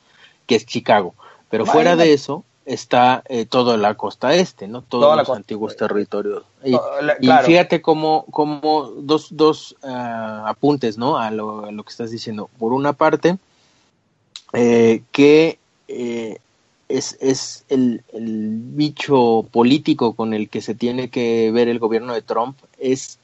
que 0.50 0.56
es 0.56 0.66
Chicago. 0.66 1.14
Pero 1.52 1.68
fuera 1.68 1.96
de 1.96 2.12
eso 2.12 2.44
está 2.66 3.24
eh, 3.30 3.46
toda 3.46 3.78
la 3.78 3.94
costa 3.94 4.34
este, 4.34 4.68
¿no? 4.68 4.82
Todos 4.82 5.04
Toda 5.04 5.16
los 5.18 5.28
costa 5.28 5.38
antiguos 5.38 5.78
territorios. 5.78 6.44
Y, 6.64 6.76
fíjate 7.46 7.84
cómo, 7.84 8.26
cómo 8.32 8.92
dos, 8.98 9.28
dos 9.30 9.76
ah, 9.84 10.46
apuntes, 10.48 10.98
¿no? 10.98 11.20
A 11.20 11.30
lo, 11.30 11.66
a 11.66 11.72
lo 11.72 11.84
que 11.84 11.90
estás 11.92 12.10
diciendo. 12.10 12.50
Por 12.58 12.74
una 12.74 12.94
parte, 12.94 13.38
eh, 14.54 15.04
que 15.12 15.60
eh, 15.88 16.40
es, 16.88 17.16
es 17.22 17.64
el, 17.70 18.04
el, 18.12 18.58
bicho 18.74 19.46
político 19.52 20.14
con 20.14 20.34
el 20.34 20.50
que 20.50 20.62
se 20.62 20.74
tiene 20.74 21.10
que 21.10 21.52
ver 21.52 21.68
el 21.68 21.78
gobierno 21.78 22.16
de 22.16 22.24
Trump 22.24 22.58
es, 22.80 23.20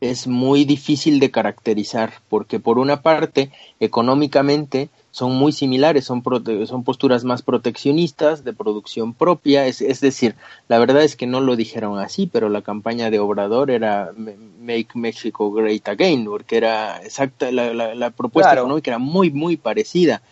es 0.00 0.26
muy 0.26 0.64
difícil 0.64 1.20
de 1.20 1.30
caracterizar, 1.30 2.14
porque 2.30 2.58
por 2.58 2.78
una 2.78 3.02
parte, 3.02 3.50
económicamente, 3.80 4.88
son 5.10 5.34
muy 5.36 5.52
similares, 5.52 6.04
son, 6.04 6.22
son 6.66 6.84
posturas 6.84 7.24
más 7.24 7.42
proteccionistas, 7.42 8.44
de 8.44 8.52
producción 8.52 9.14
propia, 9.14 9.66
es, 9.66 9.80
es, 9.80 10.00
decir, 10.00 10.36
la 10.68 10.78
verdad 10.78 11.02
es 11.02 11.16
que 11.16 11.26
no 11.26 11.40
lo 11.40 11.56
dijeron 11.56 11.98
así, 11.98 12.26
pero 12.26 12.48
la 12.48 12.62
campaña 12.62 13.10
de 13.10 13.18
Obrador 13.18 13.70
era 13.70 14.12
Make 14.16 14.90
Mexico 14.94 15.50
Great 15.50 15.88
Again, 15.88 16.24
porque 16.24 16.56
era 16.56 17.02
exacta, 17.02 17.50
la, 17.50 17.74
la, 17.74 17.94
la 17.94 18.10
propuesta 18.10 18.50
claro. 18.50 18.62
económica 18.62 18.90
era 18.90 18.98
muy, 18.98 19.30
muy 19.30 19.56
parecida. 19.56 20.22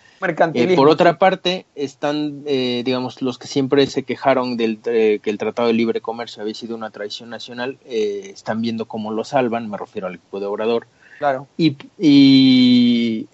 Eh, 0.54 0.74
por 0.74 0.88
otra 0.88 1.18
parte, 1.18 1.66
están, 1.76 2.42
eh, 2.46 2.82
digamos, 2.84 3.22
los 3.22 3.38
que 3.38 3.46
siempre 3.46 3.86
se 3.86 4.02
quejaron 4.02 4.56
del 4.56 4.80
eh, 4.86 5.20
que 5.22 5.30
el 5.30 5.38
Tratado 5.38 5.68
de 5.68 5.74
Libre 5.74 6.00
Comercio 6.00 6.42
había 6.42 6.54
sido 6.54 6.74
una 6.74 6.90
traición 6.90 7.30
nacional, 7.30 7.78
eh, 7.84 8.30
están 8.32 8.60
viendo 8.60 8.86
cómo 8.86 9.12
lo 9.12 9.22
salvan, 9.22 9.70
me 9.70 9.76
refiero 9.76 10.08
al 10.08 10.16
equipo 10.16 10.40
de 10.40 10.46
Obrador. 10.46 10.86
Claro. 11.18 11.46
Y, 11.56 11.76
y 11.98 13.28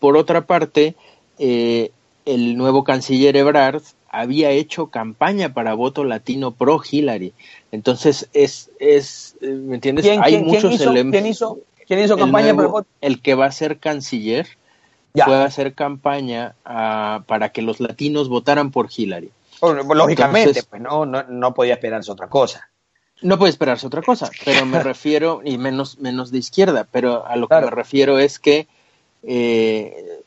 por 0.00 0.16
otra 0.16 0.46
parte, 0.46 0.96
eh, 1.38 1.92
el 2.26 2.56
nuevo 2.56 2.82
canciller 2.84 3.36
Ebrard 3.36 3.82
había 4.08 4.50
hecho 4.50 4.88
campaña 4.88 5.54
para 5.54 5.74
voto 5.74 6.02
latino 6.04 6.50
pro 6.52 6.80
Hillary. 6.88 7.32
Entonces, 7.70 8.28
es, 8.32 8.70
es 8.80 9.36
¿me 9.40 9.76
entiendes? 9.76 10.04
¿Quién, 10.04 10.20
Hay 10.22 10.32
quién, 10.32 10.46
muchos 10.46 10.62
quién 10.62 10.72
hizo, 10.72 10.90
elementos. 10.90 11.20
¿quién 11.20 11.26
hizo, 11.30 11.58
quién 11.86 12.00
hizo 12.00 12.16
campaña 12.16 12.52
para 12.54 12.66
el 12.66 12.72
voto? 12.72 12.88
el 13.00 13.22
que 13.22 13.34
va 13.34 13.46
a 13.46 13.52
ser 13.52 13.78
canciller 13.78 14.48
Ya. 15.14 15.26
fue 15.26 15.36
a 15.36 15.44
hacer 15.44 15.74
campaña 15.74 16.54
ah, 16.64 17.22
para 17.26 17.50
que 17.50 17.62
los 17.62 17.78
latinos 17.80 18.28
votaran 18.28 18.70
por 18.72 18.88
Hillary. 18.94 19.30
Bueno, 19.60 19.82
Lógicamente, 19.94 20.40
Entonces- 20.50 20.66
pues 20.68 20.82
no, 20.82 21.04
no, 21.06 21.22
no 21.24 21.54
podía 21.54 21.74
esperarse 21.74 22.10
otra 22.10 22.28
cosa. 22.28 22.68
No 23.22 23.38
puede 23.38 23.50
esperarse 23.50 23.86
otra 23.86 24.00
cosa, 24.02 24.30
pero 24.44 24.64
me 24.66 24.82
refiero, 24.82 25.42
y 25.44 25.58
menos, 25.58 25.98
menos 25.98 26.30
de 26.30 26.38
izquierda, 26.38 26.86
pero 26.90 27.26
a 27.26 27.36
lo 27.36 27.46
Claro. 27.48 27.66
que 27.66 27.70
me 27.70 27.76
refiero 27.76 28.18
es 28.18 28.38
que, 28.38 28.66
eh, 29.22 30.20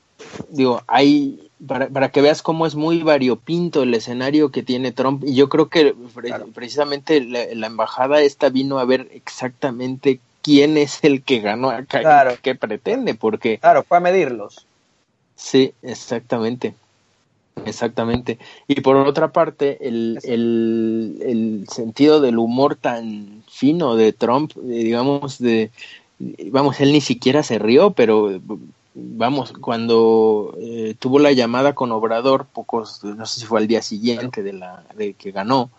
digo, 0.49 0.81
hay, 0.87 1.49
para, 1.67 1.87
para 1.89 2.09
que 2.09 2.21
veas 2.21 2.41
cómo 2.41 2.65
es 2.65 2.75
muy 2.75 3.03
variopinto 3.03 3.83
el 3.83 3.93
escenario 3.93 4.51
que 4.51 4.63
tiene 4.63 4.91
Trump, 4.91 5.23
y 5.25 5.35
yo 5.35 5.49
creo 5.49 5.69
que 5.69 5.93
pre- 6.13 6.29
Claro. 6.29 6.47
precisamente 6.53 7.21
la, 7.21 7.45
la 7.53 7.67
embajada 7.67 8.21
esta 8.21 8.49
vino 8.49 8.79
a 8.79 8.85
ver 8.85 9.09
exactamente 9.13 10.19
quién 10.41 10.77
es 10.77 11.03
el 11.03 11.21
que 11.23 11.39
ganó 11.39 11.69
acá 11.69 12.01
Claro. 12.01 12.33
y 12.33 12.37
qué 12.37 12.55
pretende, 12.55 13.15
porque 13.15 13.59
Claro, 13.59 13.83
fue 13.83 13.97
a 13.97 14.01
medirlos. 14.01 14.65
Sí, 15.35 15.73
exactamente. 15.81 16.73
Exactamente. 17.65 18.39
Y 18.67 18.81
por 18.81 18.97
otra 18.97 19.31
parte, 19.31 19.87
el, 19.87 20.19
el, 20.23 21.17
el 21.21 21.65
sentido 21.69 22.19
del 22.19 22.37
humor 22.37 22.75
tan 22.75 23.43
fino 23.49 23.95
de 23.95 24.11
Trump, 24.11 24.51
eh, 24.57 24.61
digamos, 24.65 25.39
de, 25.39 25.71
vamos, 26.51 26.79
él 26.81 26.91
ni 26.91 26.99
siquiera 26.99 27.41
se 27.41 27.59
rió, 27.59 27.91
pero 27.91 28.39
vamos, 28.93 29.51
cuando 29.53 30.55
eh, 30.59 30.95
tuvo 30.99 31.19
la 31.19 31.31
llamada 31.31 31.73
con 31.73 31.91
Obrador, 31.91 32.45
pocos, 32.47 33.03
no 33.03 33.25
sé 33.25 33.39
si 33.41 33.45
fue 33.45 33.59
al 33.59 33.67
día 33.67 33.81
siguiente 33.81 34.43
de 34.43 34.53
la, 34.53 34.83
de 34.95 35.13
que 35.13 35.31
ganó, 35.31 35.71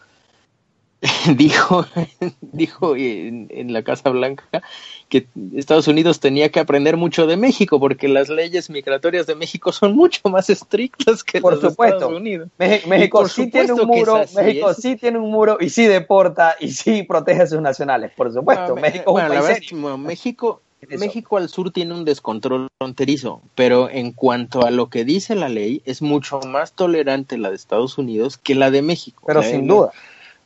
dijo, 1.36 1.84
dijo 2.40 2.96
en, 2.96 3.48
en 3.50 3.72
la 3.72 3.82
Casa 3.82 4.08
Blanca 4.10 4.62
que 5.08 5.26
Estados 5.54 5.86
Unidos 5.86 6.18
tenía 6.18 6.48
que 6.48 6.60
aprender 6.60 6.96
mucho 6.96 7.26
de 7.26 7.36
México 7.36 7.78
porque 7.78 8.08
las 8.08 8.30
leyes 8.30 8.70
migratorias 8.70 9.26
de 9.26 9.34
México 9.34 9.70
son 9.70 9.94
mucho 9.94 10.20
más 10.30 10.48
estrictas 10.48 11.22
que 11.22 11.40
Por 11.42 11.52
las 11.54 11.62
de 11.62 11.70
supuesto. 11.70 11.96
Estados 11.96 12.16
Unidos. 12.16 12.48
México 12.58 13.18
por 13.18 13.28
sí 13.28 13.50
tiene 13.50 13.72
un 13.74 13.86
muro, 13.86 14.24
México 14.34 14.70
es- 14.70 14.76
sí 14.78 14.96
tiene 14.96 15.18
un 15.18 15.30
muro 15.30 15.58
y 15.60 15.68
sí 15.68 15.84
deporta 15.84 16.56
y 16.58 16.70
sí 16.70 17.02
protege 17.02 17.42
a 17.42 17.46
sus 17.46 17.60
nacionales, 17.60 18.12
por 18.16 18.32
supuesto. 18.32 18.74
Bueno, 18.74 18.80
México 18.80 19.18
es 19.18 19.24
un 19.24 19.28
país 19.28 19.42
verdad 19.42 19.54
serio. 19.56 19.98
México. 19.98 20.60
México 20.98 21.36
al 21.36 21.48
sur 21.48 21.70
tiene 21.72 21.94
un 21.94 22.04
descontrol 22.04 22.68
fronterizo, 22.78 23.42
pero 23.54 23.88
en 23.90 24.12
cuanto 24.12 24.64
a 24.66 24.70
lo 24.70 24.88
que 24.88 25.04
dice 25.04 25.34
la 25.34 25.48
ley, 25.48 25.82
es 25.84 26.02
mucho 26.02 26.40
más 26.40 26.72
tolerante 26.72 27.38
la 27.38 27.50
de 27.50 27.56
Estados 27.56 27.98
Unidos 27.98 28.38
que 28.38 28.54
la 28.54 28.70
de 28.70 28.82
México. 28.82 29.22
Pero 29.26 29.40
La- 29.40 29.46
sin 29.46 29.66
la- 29.68 29.74
duda. 29.74 29.90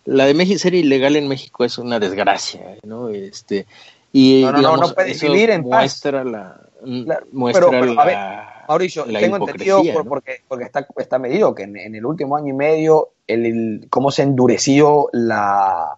La 0.04 0.24
de 0.24 0.32
México, 0.34 0.58
ser 0.58 0.74
ilegal 0.74 1.16
en 1.16 1.28
México 1.28 1.64
es 1.66 1.76
una 1.76 1.98
desgracia, 2.00 2.78
¿no? 2.82 3.10
Este, 3.10 3.66
y 4.10 4.40
No, 4.42 4.52
no, 4.52 4.58
digamos, 4.58 4.80
no 4.88 4.94
puedes 4.94 5.16
eso 5.22 5.30
vivir 5.30 5.50
en 5.50 5.62
paz. 5.68 5.80
muestra 5.80 6.24
la, 6.24 6.60
Claro, 7.04 7.26
muestra 7.32 7.68
pero- 7.68 7.80
pero, 7.82 8.00
a 8.00 8.04
ver, 8.06 8.14
la, 8.14 8.64
Mauricio, 8.68 9.04
la 9.04 9.20
tengo 9.20 9.36
entendido 9.36 9.76
hipocresía, 9.80 9.92
por- 9.92 10.04
¿no? 10.04 10.08
porque, 10.08 10.32
porque 10.48 10.64
está, 10.64 10.86
está 10.96 11.18
medido 11.18 11.54
que 11.54 11.64
en, 11.64 11.76
en 11.76 11.94
el 11.94 12.06
último 12.06 12.36
año 12.36 12.48
y 12.48 12.56
medio 12.56 13.10
el, 13.26 13.44
el- 13.44 13.86
cómo 13.90 14.10
se 14.10 14.22
ha 14.22 14.24
endurecido 14.24 15.10
la, 15.12 15.97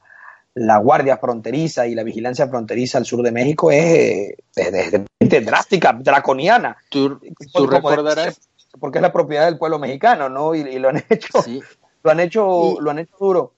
la 0.54 0.78
guardia 0.78 1.16
fronteriza 1.18 1.86
y 1.86 1.94
la 1.94 2.02
vigilancia 2.02 2.48
fronteriza 2.48 2.98
al 2.98 3.06
sur 3.06 3.22
de 3.22 3.30
México 3.32 3.70
es, 3.70 3.84
eh, 3.84 4.36
es- 4.56 4.92
es- 4.94 5.02
es 5.32 5.46
drástica, 5.46 5.92
draconiana. 5.92 6.76
Tú, 6.90 7.20
recordarás, 7.68 8.40
porque 8.78 8.98
es 8.98 9.02
la 9.02 9.12
propiedad 9.12 9.44
del 9.46 9.58
pueblo 9.58 9.78
mexicano, 9.78 10.28
¿no? 10.28 10.54
Y, 10.54 10.60
y 10.60 10.78
lo 10.78 10.88
han 10.88 10.96
hecho, 11.08 11.42
sí, 11.42 11.62
lo 12.02 12.10
han 12.10 12.20
hecho, 12.20 12.76
Y- 12.78 12.82
lo 12.82 12.90
han 12.90 12.98
hecho 12.98 13.14
duro. 13.20 13.54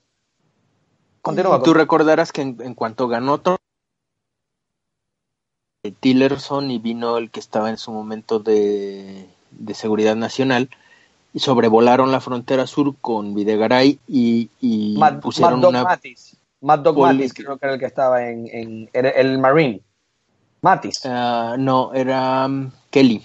Continúa. 1.21 1.63
Tú 1.63 1.73
recordarás 1.73 2.31
que 2.31 2.41
en, 2.41 2.57
en 2.61 2.73
cuanto 2.75 3.07
ganó 3.07 3.39
Trump, 3.39 3.59
eh, 5.83 5.93
Tillerson 5.99 6.69
y 6.71 6.79
vino 6.79 7.17
el 7.17 7.29
que 7.31 7.39
estaba 7.39 7.69
en 7.69 7.77
su 7.77 7.91
momento 7.91 8.39
de, 8.39 9.25
de 9.51 9.73
seguridad 9.73 10.15
nacional 10.15 10.69
y 11.33 11.39
sobrevolaron 11.39 12.11
la 12.11 12.21
frontera 12.21 12.67
sur 12.67 12.93
con 13.01 13.33
Videgaray 13.33 13.99
y, 14.07 14.49
y 14.61 14.95
Matt, 14.99 15.21
pusieron 15.21 15.61
Dog 15.61 15.69
una 15.69 15.83
Matis. 15.83 16.35
Matt 16.63 16.81
Dog 16.81 16.97
Matis, 16.97 17.33
creo 17.33 17.57
que 17.57 17.65
era 17.65 17.73
el 17.75 17.79
que 17.79 17.85
estaba 17.85 18.27
en, 18.27 18.47
en 18.47 18.89
era 18.93 19.09
el 19.09 19.37
Marine. 19.37 19.81
Matis. 20.61 21.01
ah, 21.05 21.55
no 21.59 21.93
era 21.93 22.45
um, 22.45 22.71
Kelly 22.89 23.21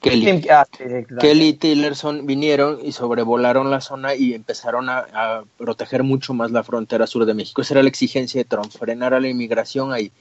Kelly 0.00 0.24
Tim- 0.26 0.50
ah, 0.50 0.66
sí. 0.76 0.84
Kelly 1.18 1.48
y 1.48 1.52
Tillerson 1.54 2.26
vinieron 2.26 2.78
y 2.82 2.92
sobrevolaron 2.92 3.70
la 3.70 3.80
zona 3.80 4.14
y 4.14 4.34
empezaron 4.34 4.88
a, 4.90 4.98
a 4.98 5.44
proteger 5.56 6.02
mucho 6.02 6.34
más 6.34 6.50
la 6.50 6.62
frontera 6.62 7.06
sur 7.06 7.24
de 7.24 7.34
México. 7.34 7.62
Esa 7.62 7.74
era 7.74 7.82
la 7.82 7.88
exigencia 7.88 8.40
de 8.40 8.44
Trump, 8.44 8.70
frenar 8.70 9.14
a 9.14 9.20
la 9.20 9.28
inmigración 9.28 9.92
ahí. 9.92 10.12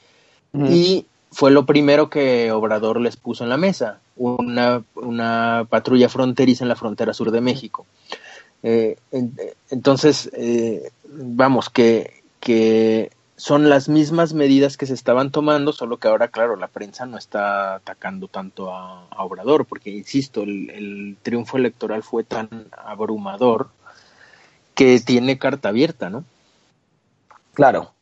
Y 0.53 1.05
fue 1.31 1.51
lo 1.51 1.65
primero 1.65 2.09
que 2.09 2.49
Obrador 2.53 3.01
les 3.01 3.17
puso 3.17 3.43
en 3.43 3.49
la 3.49 3.57
mesa, 3.57 3.99
una, 4.15 4.81
una 4.95 5.67
patrulla 5.69 6.07
fronteriza 6.07 6.63
en 6.63 6.69
la 6.69 6.77
frontera 6.77 7.13
sur 7.13 7.29
de 7.29 7.41
México. 7.41 7.85
Eh, 8.63 8.95
en- 9.11 9.37
entonces, 9.69 10.31
eh, 10.33 10.89
vamos, 11.17 11.69
que, 11.69 12.23
que 12.39 13.11
son 13.35 13.69
las 13.69 13.89
mismas 13.89 14.33
medidas 14.33 14.77
que 14.77 14.85
se 14.85 14.93
estaban 14.93 15.31
tomando, 15.31 15.73
solo 15.73 15.97
que 15.97 16.07
ahora, 16.07 16.29
claro, 16.29 16.55
la 16.55 16.67
prensa 16.67 17.05
no 17.05 17.17
está 17.17 17.75
atacando 17.75 18.27
tanto 18.27 18.73
a, 18.73 19.07
a 19.09 19.23
Obrador, 19.23 19.65
porque, 19.65 19.89
insisto, 19.89 20.43
el, 20.43 20.69
el 20.69 21.17
triunfo 21.21 21.57
electoral 21.57 22.03
fue 22.03 22.23
tan 22.23 22.67
abrumador 22.71 23.69
que 24.73 24.99
tiene 24.99 25.37
carta 25.37 25.69
abierta, 25.69 26.09
¿no? 26.09 26.23
Claro, 27.53 27.93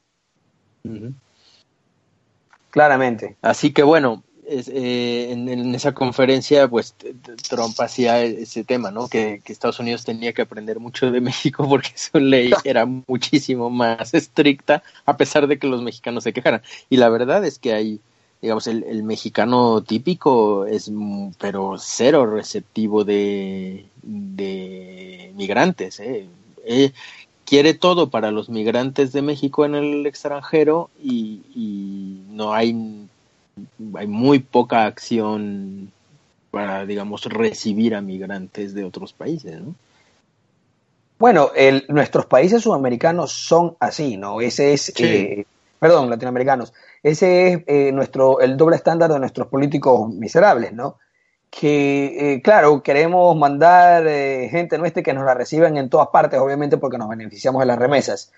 claramente. 2.72 3.38
Así 3.41 3.72
que 3.72 3.84
bueno, 3.84 4.24
es, 4.47 4.67
eh, 4.67 5.31
en, 5.31 5.50
en 5.50 5.75
esa 5.75 5.93
conferencia, 5.93 6.67
pues 6.67 6.95
Trump 7.50 7.79
hacía 7.79 8.21
ese 8.21 8.63
tema, 8.63 8.91
¿no? 8.91 9.07
Que, 9.07 9.41
que 9.43 9.53
Estados 9.53 9.79
Unidos 9.79 10.03
tenía 10.03 10.33
que 10.33 10.41
aprender 10.41 10.79
mucho 10.79 11.12
de 11.12 11.21
México 11.21 11.67
porque 11.67 11.91
su 11.95 12.19
ley 12.19 12.51
era 12.63 12.85
muchísimo 12.85 13.69
más 13.69 14.13
estricta, 14.13 14.83
a 15.05 15.17
pesar 15.17 15.47
de 15.47 15.57
que 15.59 15.67
los 15.67 15.81
mexicanos 15.81 16.23
se 16.23 16.33
quejaran. 16.33 16.62
Y 16.89 16.97
la 16.97 17.09
verdad 17.09 17.45
es 17.45 17.59
que 17.59 17.73
hay, 17.73 18.00
digamos, 18.41 18.67
el, 18.67 18.83
el 18.83 19.03
mexicano 19.03 19.81
típico 19.83 20.65
es, 20.65 20.89
mm, 20.89 21.31
pero 21.39 21.75
cero 21.77 22.25
receptivo 22.25 23.03
de, 23.03 23.85
de 24.01 25.31
migrantes, 25.35 26.00
¿eh? 26.00 26.27
Eh, 26.65 26.91
quiere 27.45 27.73
todo 27.73 28.09
para 28.09 28.31
los 28.31 28.50
migrantes 28.50 29.12
de 29.12 29.21
México 29.21 29.65
en 29.65 29.75
el 29.75 30.05
extranjero 30.05 30.89
y, 31.01 31.41
y 31.53 32.21
no 32.29 32.53
hay 32.53 32.73
hay 33.95 34.07
muy 34.07 34.39
poca 34.39 34.86
acción 34.86 35.91
para 36.51 36.86
digamos 36.86 37.25
recibir 37.25 37.95
a 37.95 38.01
migrantes 38.01 38.74
de 38.74 38.83
otros 38.83 39.13
países 39.13 39.62
¿no? 39.62 39.75
Bueno, 41.19 41.51
el, 41.55 41.86
nuestros 41.88 42.25
países 42.25 42.62
sudamericanos 42.62 43.31
son 43.31 43.77
así, 43.79 44.17
¿no? 44.17 44.41
Ese 44.41 44.74
es, 44.74 44.91
Sí. 44.93 45.03
eh, 45.05 45.45
perdón, 45.79 46.10
latinoamericanos, 46.10 46.74
ese 47.01 47.53
es 47.53 47.63
eh, 47.67 47.91
nuestro, 47.93 48.41
el 48.41 48.57
doble 48.57 48.75
estándar 48.75 49.12
de 49.12 49.19
nuestros 49.19 49.48
políticos 49.48 50.10
miserables, 50.13 50.74
¿no? 50.74 50.98
Que, 51.50 52.33
eh, 52.33 52.41
claro, 52.41 52.81
queremos 52.83 53.38
mandar 53.38 54.03
gente 54.05 54.77
nuestra 54.77 55.03
que 55.03 55.13
nos 55.13 55.24
la 55.24 55.33
reciban 55.36 55.77
en 55.77 55.89
todas 55.89 56.07
partes, 56.07 56.39
obviamente 56.39 56.77
porque 56.77 56.98
nos 56.98 57.07
beneficiamos 57.10 57.62
de 57.62 57.67
las 57.67 57.77
remesas. 57.79 58.31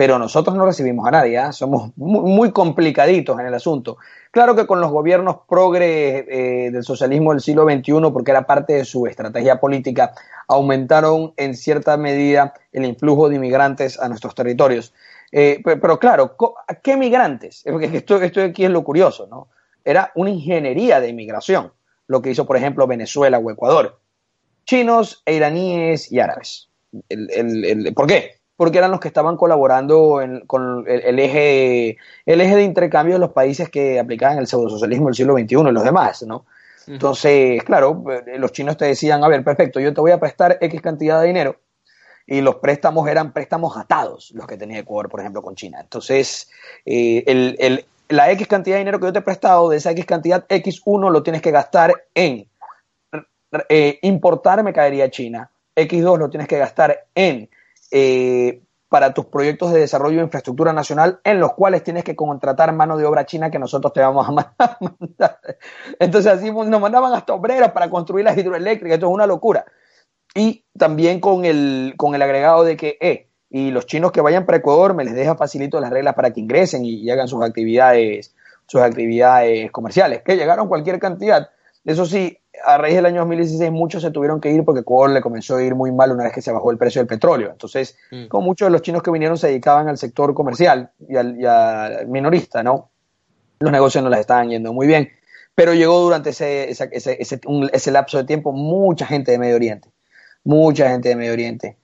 Pero 0.00 0.18
nosotros 0.18 0.56
no 0.56 0.64
recibimos 0.64 1.06
a 1.06 1.10
nadie, 1.10 1.36
¿ah? 1.36 1.52
somos 1.52 1.92
muy, 1.96 2.52
complicaditos 2.52 3.38
en 3.38 3.44
el 3.44 3.52
asunto. 3.52 3.98
Claro 4.30 4.56
que 4.56 4.66
con 4.66 4.80
los 4.80 4.90
gobiernos 4.90 5.40
progres 5.46 6.24
eh, 6.26 6.70
del 6.72 6.82
socialismo 6.84 7.32
del 7.32 7.42
siglo 7.42 7.64
XXI, 7.64 8.10
porque 8.10 8.30
era 8.30 8.46
parte 8.46 8.72
de 8.72 8.86
su 8.86 9.06
estrategia 9.06 9.60
política, 9.60 10.14
aumentaron 10.48 11.34
en 11.36 11.54
cierta 11.54 11.98
medida 11.98 12.54
el 12.72 12.86
influjo 12.86 13.28
de 13.28 13.36
inmigrantes 13.36 14.00
a 14.00 14.08
nuestros 14.08 14.34
territorios. 14.34 14.94
Eh, 15.32 15.60
pero, 15.62 15.98
claro, 15.98 16.34
¿qué 16.82 16.96
migrantes? 16.96 17.62
Porque 17.70 17.94
esto, 17.94 18.16
aquí 18.16 18.64
es 18.64 18.70
lo 18.70 18.82
curioso, 18.82 19.26
¿no? 19.26 19.48
Era 19.84 20.12
una 20.14 20.30
ingeniería 20.30 20.98
de 21.00 21.10
inmigración, 21.10 21.74
lo 22.06 22.22
que 22.22 22.30
hizo, 22.30 22.46
por 22.46 22.56
ejemplo, 22.56 22.86
Venezuela 22.86 23.38
o 23.38 23.50
Ecuador. 23.50 24.00
Chinos, 24.64 25.22
iraníes 25.26 26.10
y 26.10 26.20
árabes. 26.20 26.70
¿Por 27.94 28.06
qué? 28.06 28.39
Porque 28.60 28.76
eran 28.76 28.90
los 28.90 29.00
que 29.00 29.08
estaban 29.08 29.38
colaborando 29.38 30.20
con 30.46 30.84
el, 30.86 31.18
eje, 31.18 31.96
el 32.26 32.42
eje 32.42 32.56
de 32.56 32.62
intercambio 32.62 33.14
de 33.14 33.18
los 33.18 33.32
países 33.32 33.70
que 33.70 33.98
aplicaban 33.98 34.36
el 34.36 34.46
pseudosocialismo 34.46 35.06
del 35.06 35.14
siglo 35.14 35.32
XXI 35.32 35.70
y 35.70 35.72
los 35.72 35.82
demás, 35.82 36.22
¿no? 36.24 36.44
Entonces, 36.86 37.64
claro, 37.64 38.04
eh, 38.10 38.36
los 38.38 38.52
chinos 38.52 38.76
te 38.76 38.84
decían, 38.84 39.24
a 39.24 39.28
ver, 39.28 39.42
perfecto, 39.44 39.80
yo 39.80 39.94
te 39.94 40.02
voy 40.02 40.10
a 40.10 40.20
prestar 40.20 40.58
X 40.60 40.78
cantidad 40.82 41.22
de 41.22 41.28
dinero, 41.28 41.56
y 42.26 42.42
los 42.42 42.56
préstamos 42.56 43.08
eran 43.08 43.32
préstamos 43.32 43.78
atados, 43.78 44.30
los 44.34 44.46
que 44.46 44.58
tenía 44.58 44.80
Ecuador, 44.80 45.08
por 45.08 45.20
ejemplo, 45.20 45.40
con 45.40 45.54
China. 45.54 45.78
Entonces, 45.80 46.50
eh, 46.84 47.82
la 48.10 48.30
X 48.30 48.46
cantidad 48.46 48.74
de 48.74 48.80
dinero 48.80 49.00
que 49.00 49.06
yo 49.06 49.12
te 49.14 49.20
he 49.20 49.22
prestado, 49.22 49.70
de 49.70 49.78
esa 49.78 49.92
X 49.92 50.04
cantidad, 50.04 50.46
X1 50.48 51.10
lo 51.10 51.22
tienes 51.22 51.40
que 51.40 51.50
gastar 51.50 51.94
en 52.12 52.46
eh, 53.70 53.98
importar 54.02 54.62
mercadería 54.62 55.10
China, 55.10 55.50
X2 55.74 56.18
lo 56.18 56.28
tienes 56.28 56.46
que 56.46 56.58
gastar 56.58 57.06
en 57.14 57.48
eh, 57.90 58.62
para 58.90 59.14
tus 59.14 59.26
proyectos 59.26 59.72
de 59.72 59.80
desarrollo 59.80 60.16
de 60.16 60.24
infraestructura 60.24 60.72
nacional 60.72 61.20
en 61.22 61.38
los 61.38 61.52
cuales 61.54 61.84
tienes 61.84 62.02
que 62.02 62.16
contratar 62.16 62.72
mano 62.72 62.96
de 62.96 63.06
obra 63.06 63.24
china 63.24 63.50
que 63.50 63.60
nosotros 63.60 63.92
te 63.92 64.00
vamos 64.00 64.28
a 64.28 64.32
mandar. 64.80 65.40
Entonces 66.00 66.32
así 66.32 66.50
nos 66.50 66.80
mandaban 66.80 67.12
hasta 67.14 67.32
obreras 67.32 67.70
para 67.70 67.88
construir 67.88 68.24
las 68.24 68.36
hidroeléctricas, 68.36 68.94
esto 68.94 69.06
es 69.06 69.12
una 69.12 69.26
locura. 69.26 69.64
Y 70.34 70.64
también 70.76 71.20
con 71.20 71.44
el, 71.44 71.94
con 71.96 72.16
el 72.16 72.22
agregado 72.22 72.64
de 72.64 72.76
que, 72.76 72.98
eh, 73.00 73.28
y 73.48 73.70
los 73.70 73.86
chinos 73.86 74.10
que 74.10 74.20
vayan 74.20 74.44
para 74.44 74.58
Ecuador 74.58 74.94
me 74.94 75.04
les 75.04 75.14
deja 75.14 75.36
facilito 75.36 75.80
las 75.80 75.90
reglas 75.90 76.14
para 76.14 76.32
que 76.32 76.40
ingresen 76.40 76.84
y, 76.84 76.94
y 76.94 77.10
hagan 77.10 77.28
sus 77.28 77.44
actividades, 77.44 78.34
sus 78.66 78.80
actividades 78.80 79.70
comerciales, 79.70 80.22
que 80.22 80.36
llegaron 80.36 80.66
cualquier 80.66 80.98
cantidad. 80.98 81.50
Eso 81.84 82.06
sí, 82.06 82.39
a 82.64 82.78
raíz 82.78 82.96
del 82.96 83.06
año 83.06 83.20
2016 83.20 83.70
muchos 83.70 84.02
se 84.02 84.10
tuvieron 84.10 84.40
que 84.40 84.50
ir 84.50 84.64
porque 84.64 84.80
Ecuador 84.80 85.10
le 85.10 85.20
comenzó 85.20 85.56
a 85.56 85.62
ir 85.62 85.74
muy 85.74 85.92
mal 85.92 86.12
una 86.12 86.24
vez 86.24 86.32
que 86.32 86.42
se 86.42 86.52
bajó 86.52 86.70
el 86.70 86.78
precio 86.78 87.00
del 87.00 87.06
petróleo. 87.06 87.50
Entonces, 87.50 87.96
mm. 88.10 88.26
como 88.26 88.46
muchos 88.46 88.66
de 88.66 88.72
los 88.72 88.82
chinos 88.82 89.02
que 89.02 89.10
vinieron 89.10 89.38
se 89.38 89.48
dedicaban 89.48 89.88
al 89.88 89.98
sector 89.98 90.34
comercial 90.34 90.90
y 91.08 91.16
al, 91.16 92.06
minorista, 92.08 92.62
¿no? 92.62 92.90
Los 93.60 93.72
negocios 93.72 94.02
no 94.02 94.10
les 94.10 94.20
estaban 94.20 94.48
yendo 94.48 94.72
muy 94.72 94.86
bien. 94.86 95.10
Pero 95.54 95.74
llegó 95.74 96.00
durante 96.00 96.30
ese, 96.30 96.70
ese, 96.70 96.88
ese, 96.92 97.40
ese 97.72 97.90
lapso 97.90 98.18
de 98.18 98.24
tiempo 98.24 98.52
mucha 98.52 99.06
gente 99.06 99.32
de 99.32 99.38
Medio 99.38 99.56
Oriente. 99.56 99.90
Mucha 100.44 100.88
gente 100.88 101.10
de 101.10 101.16
Medio 101.16 101.32
Oriente. 101.32 101.76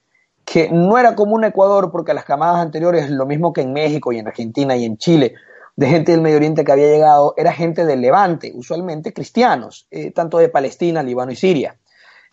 Que 0.44 0.70
no 0.70 0.96
era 0.96 1.14
como 1.14 1.34
un 1.34 1.44
Ecuador 1.44 1.90
porque 1.90 2.14
las 2.14 2.24
camadas 2.24 2.58
anteriores, 2.58 3.10
lo 3.10 3.26
mismo 3.26 3.52
que 3.52 3.62
en 3.62 3.72
México 3.72 4.12
y 4.12 4.18
en 4.18 4.28
Argentina 4.28 4.76
y 4.76 4.84
en 4.84 4.96
Chile, 4.96 5.34
de 5.76 5.88
gente 5.88 6.12
del 6.12 6.22
Medio 6.22 6.38
Oriente 6.38 6.64
que 6.64 6.72
había 6.72 6.88
llegado 6.88 7.34
era 7.36 7.52
gente 7.52 7.84
del 7.84 8.00
Levante, 8.00 8.50
usualmente 8.54 9.12
cristianos, 9.12 9.86
eh, 9.90 10.10
tanto 10.10 10.38
de 10.38 10.48
Palestina, 10.48 11.02
Líbano 11.02 11.32
y 11.32 11.36
Siria, 11.36 11.76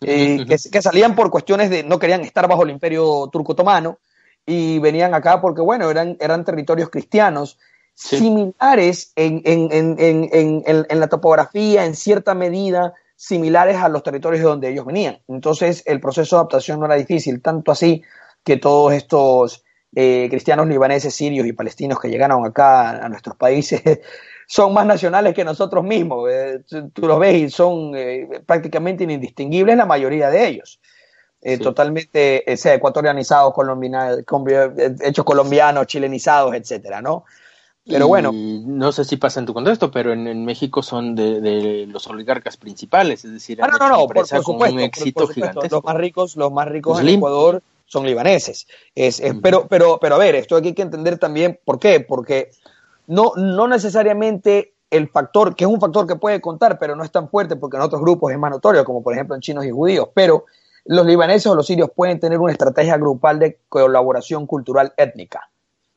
eh, 0.00 0.44
que, 0.46 0.82
salían 0.82 1.14
por 1.14 1.30
cuestiones 1.30 1.70
de 1.70 1.82
no 1.82 1.98
querían 1.98 2.22
estar 2.22 2.48
bajo 2.48 2.62
el 2.62 2.70
imperio 2.70 3.28
turco-otomano 3.30 3.98
y 4.46 4.78
venían 4.78 5.14
acá 5.14 5.40
porque, 5.40 5.60
bueno, 5.60 5.90
eran, 5.90 6.16
eran 6.20 6.44
territorios 6.44 6.88
cristianos 6.88 7.58
similares 7.94 9.12
en, 9.14 9.42
en, 9.44 11.00
la 11.00 11.06
topografía, 11.08 11.84
en 11.84 11.94
cierta 11.94 12.34
medida, 12.34 12.94
similares 13.14 13.76
a 13.76 13.88
los 13.88 14.02
territorios 14.02 14.42
de 14.42 14.48
donde 14.48 14.70
ellos 14.70 14.84
venían. 14.84 15.20
Entonces, 15.28 15.82
el 15.86 16.00
proceso 16.00 16.36
de 16.36 16.40
adaptación 16.40 16.80
no 16.80 16.86
era 16.86 16.96
difícil, 16.96 17.40
tanto 17.40 17.70
así 17.70 18.02
que 18.42 18.56
todos 18.56 18.92
estos 18.94 19.64
eh, 19.94 20.26
cristianos 20.30 20.66
libaneses, 20.66 21.14
sirios 21.14 21.46
y 21.46 21.52
palestinos 21.52 22.00
que 22.00 22.08
llegaron 22.08 22.44
acá 22.44 23.04
a, 23.04 23.08
nuestros 23.08 23.36
países 23.36 23.82
son 24.46 24.74
más 24.74 24.86
nacionales 24.86 25.34
que 25.34 25.44
nosotros 25.44 25.84
mismos. 25.84 26.28
Eh, 26.30 26.62
tú 26.92 27.06
los 27.06 27.18
ves 27.18 27.34
y 27.34 27.50
son 27.50 27.92
eh, 27.94 28.28
prácticamente 28.44 29.04
indistinguibles 29.04 29.76
la 29.76 29.86
mayoría 29.86 30.30
de 30.30 30.48
ellos. 30.48 30.80
Totalmente 31.62 32.42
sea, 32.56 32.72
ecuatorianizados, 32.72 33.52
hechos 35.02 35.24
colombianos, 35.26 35.86
chilenizados, 35.86 36.54
etcétera, 36.54 37.02
¿no? 37.02 37.26
Pero 37.86 38.08
bueno. 38.08 38.32
No 38.32 38.92
sé 38.92 39.04
si 39.04 39.18
pasa 39.18 39.40
en 39.40 39.46
tu 39.46 39.52
contexto, 39.52 39.90
pero 39.90 40.14
en, 40.14 40.44
México 40.46 40.82
son 40.82 41.14
de, 41.14 41.86
los 41.86 42.06
oligarcas 42.06 42.56
principales, 42.56 43.26
es 43.26 43.32
decir, 43.32 43.62
ah, 43.62 43.68
no, 43.68 43.76
no, 43.76 43.88
no, 43.90 44.06
por, 44.06 44.26
supuesto, 44.26 44.74
un 44.74 44.80
éxito 44.80 45.28
Los 45.70 45.84
más 45.84 45.96
ricos, 45.96 46.34
los 46.36 46.50
más 46.50 46.66
ricos 46.66 46.98
en 46.98 47.08
Ecuador 47.10 47.62
son 47.86 48.06
libaneses. 48.06 48.66
Es, 48.94 49.22
pero, 49.42 49.66
pero, 49.68 49.98
pero 50.00 50.14
a 50.14 50.18
ver, 50.18 50.34
esto 50.34 50.56
aquí 50.56 50.68
hay 50.68 50.74
que 50.74 50.82
entender 50.82 51.18
también 51.18 51.58
por 51.64 51.78
qué, 51.78 52.00
porque 52.00 52.50
no, 53.06 53.32
no 53.36 53.68
necesariamente 53.68 54.74
el 54.90 55.08
factor, 55.08 55.54
que 55.56 55.64
es 55.64 55.70
un 55.70 55.80
factor 55.80 56.06
que 56.06 56.16
puede 56.16 56.40
contar, 56.40 56.78
pero 56.78 56.94
no 56.94 57.04
es 57.04 57.10
tan 57.10 57.28
fuerte 57.28 57.56
porque 57.56 57.76
en 57.76 57.82
otros 57.82 58.00
grupos 58.00 58.32
es 58.32 58.38
más 58.38 58.50
notorio, 58.50 58.84
como 58.84 59.02
por 59.02 59.14
ejemplo 59.14 59.34
en 59.34 59.40
chinos 59.40 59.64
y 59.64 59.70
judíos, 59.70 60.08
pero 60.14 60.44
los 60.84 61.06
libaneses 61.06 61.46
o 61.46 61.54
los 61.54 61.66
sirios 61.66 61.90
pueden 61.94 62.20
tener 62.20 62.38
una 62.38 62.52
estrategia 62.52 62.96
grupal 62.96 63.38
de 63.38 63.58
colaboración 63.68 64.46
cultural 64.46 64.92
étnica. 64.96 65.50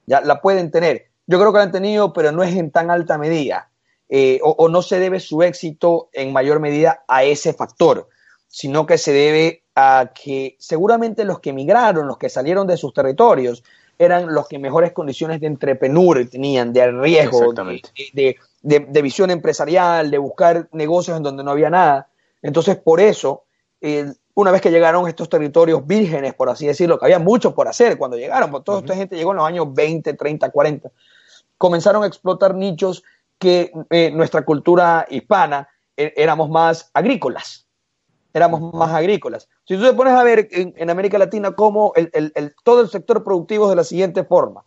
Ya 0.06 0.22
la 0.22 0.42
pueden 0.42 0.72
tener. 0.72 1.08
Yo 1.28 1.40
creo 1.40 1.52
que 1.52 1.58
la 1.58 1.66
han 1.66 1.72
tenido, 1.72 2.14
pero 2.14 2.32
no 2.32 2.42
es 2.42 2.56
en 2.56 2.72
tan 2.72 2.90
alta 2.90 3.18
medida. 3.18 3.70
Eh, 4.10 4.40
o, 4.42 4.70
no 4.70 4.82
se 4.82 5.00
debe 5.00 5.20
su 5.20 5.44
éxito 5.44 6.10
en 6.14 6.32
mayor 6.32 6.62
medida 6.62 7.04
a 7.10 7.26
ese 7.26 7.54
factor, 7.54 8.08
sino 8.48 8.86
que 8.86 8.98
se 8.98 9.12
debe 9.12 9.64
a 9.80 10.10
que 10.12 10.56
seguramente 10.58 11.24
los 11.24 11.40
que 11.40 11.52
emigraron, 11.52 12.08
los 12.08 12.18
que 12.18 12.30
salieron 12.30 12.66
de 12.66 12.78
sus 12.78 12.96
territorios, 12.96 13.64
eran 14.00 14.34
los 14.34 14.48
que 14.48 14.58
mejores 14.58 14.92
condiciones 14.92 15.40
de 15.40 15.46
entrepenur 15.46 16.28
tenían, 16.28 16.74
de 16.74 16.92
riesgo, 16.92 17.54
de, 17.54 18.38
de, 18.64 19.02
visión 19.04 19.30
empresarial, 19.30 20.10
de 20.10 20.18
buscar 20.18 20.68
negocios 20.72 21.18
en 21.18 21.22
donde 21.22 21.44
no 21.44 21.52
había 21.52 21.70
nada. 21.70 22.10
Entonces, 22.42 22.78
por 22.78 23.00
eso, 23.00 23.44
una 24.34 24.50
vez 24.50 24.62
que 24.62 24.72
llegaron 24.72 25.06
a 25.06 25.10
estos 25.10 25.30
territorios 25.30 25.86
vírgenes, 25.86 26.34
por 26.34 26.50
así 26.50 26.66
decirlo, 26.66 26.98
que 26.98 27.06
había 27.06 27.20
mucho 27.20 27.54
por 27.54 27.68
hacer 27.68 28.00
cuando 28.00 28.18
llegaron, 28.18 28.50
porque 28.50 28.66
toda 28.66 28.80
esta 28.80 28.96
gente 28.96 29.16
llegó 29.16 29.30
en 29.30 29.38
los 29.38 29.46
años 29.46 29.72
20, 29.72 30.12
30, 30.12 30.50
40, 30.50 30.90
comenzaron 31.56 32.04
a 32.04 32.08
explotar 32.08 32.56
nichos 32.56 33.04
que 33.38 33.72
eh, 33.92 34.10
nuestra 34.10 34.44
cultura 34.44 35.06
hispana 35.08 35.70
eh, 35.96 36.14
éramos 36.18 36.50
más 36.50 36.90
agrícolas 36.96 37.67
éramos 38.38 38.74
más 38.74 38.92
agrícolas. 38.92 39.50
Si 39.66 39.76
tú 39.76 39.84
te 39.84 39.94
pones 39.94 40.14
a 40.14 40.24
ver 40.24 40.48
en, 40.52 40.90
América 40.90 41.18
Latina 41.18 41.52
cómo 41.52 41.94
todo 42.64 42.82
el 42.82 42.90
sector 42.90 43.24
productivo 43.24 43.66
es 43.66 43.70
de 43.72 43.76
la 43.76 43.84
siguiente 43.84 44.24
forma. 44.24 44.64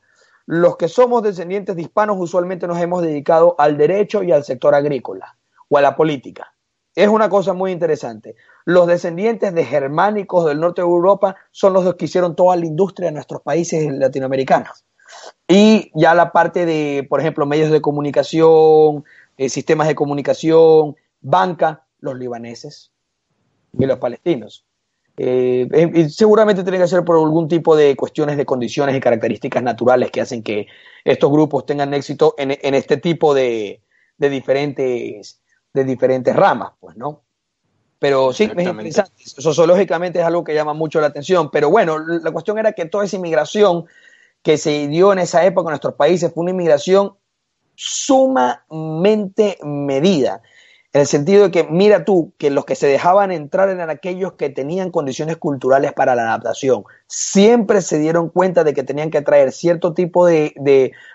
Los 0.47 0.77
que 0.77 0.89
somos 0.89 1.23
descendientes 1.23 1.77
de 1.77 1.83
hispanos 1.83 2.17
usualmente 2.19 2.67
nos 2.67 2.81
hemos 2.81 3.03
dedicado 3.03 3.55
al 3.59 3.79
derecho 3.79 4.23
y 4.23 4.33
al 4.33 4.45
sector 4.45 4.75
agrícola 4.75 5.37
o 5.69 5.79
a 5.79 5.81
la 5.81 5.97
política. 5.97 6.53
Es 6.95 7.09
una 7.09 7.29
cosa 7.29 7.53
muy 7.53 7.71
interesante. 7.71 8.35
Los 8.65 8.89
descendientes 8.89 9.55
de 9.55 9.65
germánicos 9.65 10.45
del 10.47 10.61
norte 10.61 10.83
de 10.83 10.89
Europa 10.89 11.37
son 11.53 11.73
los 11.73 11.95
que 11.95 12.07
hicieron 12.07 12.35
toda 12.35 12.57
la 12.57 12.67
industria 12.67 13.09
de 13.09 13.13
nuestros 13.15 13.43
países 13.43 13.91
latinoamericanos. 13.93 14.85
Y 15.47 15.93
ya 15.95 16.15
la 16.15 16.33
parte 16.33 16.67
de, 16.67 17.07
por 17.09 17.21
ejemplo, 17.21 17.47
medios 17.47 17.71
de 17.71 17.81
comunicación, 17.81 19.05
eh, 19.39 19.49
sistemas 19.49 19.87
de 19.87 19.95
comunicación, 19.95 20.97
banca, 21.21 21.87
los 22.01 22.17
libaneses 22.17 22.91
y 23.79 23.87
los 23.87 23.99
palestinos. 23.99 24.65
Eh, 25.17 25.69
eh 25.71 26.09
seguramente 26.09 26.63
tiene 26.63 26.79
que 26.79 26.89
ser 26.89 27.05
por 27.05 27.17
algún 27.17 27.49
tipo 27.49 27.77
de 27.77 27.95
cuestiones 27.95 28.37
de 28.37 28.47
condiciones 28.47 28.97
y 28.97 29.01
características 29.01 29.63
naturales 29.63 30.11
que 30.11 30.21
hacen 30.21 30.43
que 30.43 30.67
estos 31.05 31.31
grupos 31.31 31.67
tengan 31.67 31.93
éxito 31.93 32.35
en, 32.39 32.75
este 32.75 32.97
tipo 32.97 33.35
de, 33.35 33.83
diferentes, 34.17 35.43
de 35.75 35.85
diferentes 35.85 36.35
ramas, 36.35 36.73
pues, 36.81 36.97
¿no? 36.97 37.23
Pero 37.99 38.33
sí, 38.33 38.45
es 38.45 38.67
interesante. 38.67 39.13
Sociológicamente 39.17 40.21
es 40.21 40.25
algo 40.25 40.43
que 40.43 40.55
llama 40.55 40.73
mucho 40.73 41.03
la 41.03 41.09
atención. 41.09 41.51
Pero 41.51 41.69
bueno, 41.69 41.99
la 41.99 42.31
cuestión 42.31 42.59
era 42.59 42.73
que 42.73 42.87
toda 42.87 43.05
esa 43.05 43.17
inmigración 43.17 43.85
que 44.43 44.57
se 44.57 44.89
dio 44.89 45.13
en 45.13 45.19
esa 45.19 45.45
época 45.45 45.69
en 45.69 45.73
nuestros 45.73 45.95
países 45.95 46.33
fue 46.33 46.43
una 46.43 46.53
inmigración 46.53 47.15
sumamente 47.75 49.59
medida 49.63 50.41
en 50.93 51.03
el 51.03 51.07
sentido 51.07 51.45
de 51.45 51.51
que, 51.53 51.65
mira 51.65 52.05
tú, 52.05 52.33
que 52.37 52.51
los 52.51 52.65
que 52.65 52.75
se 52.75 52.89
dejaban 52.89 53.31
entrar 53.31 53.69
eran 53.69 53.91
aquellos 53.91 54.33
que 54.33 54.51
tenían 54.51 54.91
condiciones 54.91 55.37
culturales 55.37 55.93
para 55.93 56.17
la 56.17 56.23
adaptación. 56.23 56.83
Siempre 57.07 57.81
se 57.81 58.01
dieron 58.01 58.29
cuenta 58.29 58.65
de 58.65 58.75
que 58.75 58.83
tenían 58.83 59.11
que 59.11 59.23
traer 59.23 59.53
cierto 59.53 59.95
tipo 59.95 60.27
de, 60.27 60.53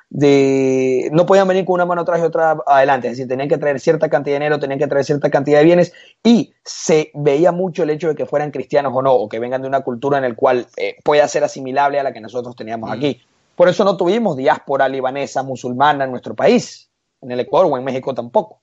de, 0.09 1.09
no 1.11 1.25
podían 1.25 1.49
venir 1.49 1.65
con 1.65 1.73
una 1.73 1.85
mano 1.85 2.03
atrás 2.03 2.21
y 2.21 2.23
otra 2.23 2.57
adelante, 2.65 3.07
es 3.07 3.13
decir, 3.17 3.27
tenían 3.27 3.49
que 3.49 3.57
traer 3.57 3.81
cierta 3.81 4.07
cantidad 4.07 4.35
de 4.35 4.39
dinero, 4.39 4.59
tenían 4.59 4.79
que 4.79 4.87
traer 4.87 5.03
cierta 5.03 5.29
cantidad 5.29 5.59
de 5.59 5.65
bienes 5.65 5.93
y 6.23 6.53
se 6.63 7.11
veía 7.13 7.51
mucho 7.51 7.83
el 7.83 7.89
hecho 7.89 8.07
de 8.07 8.15
que 8.15 8.25
fueran 8.25 8.51
cristianos 8.51 8.93
o 8.95 9.01
no, 9.01 9.13
o 9.13 9.27
que 9.27 9.39
vengan 9.39 9.61
de 9.61 9.67
una 9.67 9.81
cultura 9.81 10.19
en 10.19 10.23
la 10.23 10.35
cual 10.35 10.67
eh, 10.77 10.95
pueda 11.03 11.27
ser 11.27 11.43
asimilable 11.43 11.99
a 11.99 12.03
la 12.03 12.13
que 12.13 12.21
nosotros 12.21 12.55
teníamos 12.55 12.89
aquí. 12.91 13.19
Por 13.57 13.67
eso 13.67 13.83
no 13.83 13.97
tuvimos 13.97 14.37
diáspora 14.37 14.87
libanesa 14.87 15.43
musulmana 15.43 16.05
en 16.05 16.11
nuestro 16.11 16.33
país, 16.33 16.89
en 17.21 17.31
el 17.31 17.41
Ecuador 17.41 17.69
o 17.69 17.77
en 17.77 17.83
México 17.83 18.13
tampoco. 18.13 18.61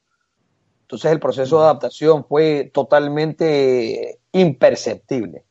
Entonces 0.92 1.11
el 1.11 1.20
proceso 1.20 1.57
de 1.57 1.64
adaptación 1.64 2.22
fue 2.22 2.70
totalmente 2.70 4.18
imperceptible. 4.33 5.42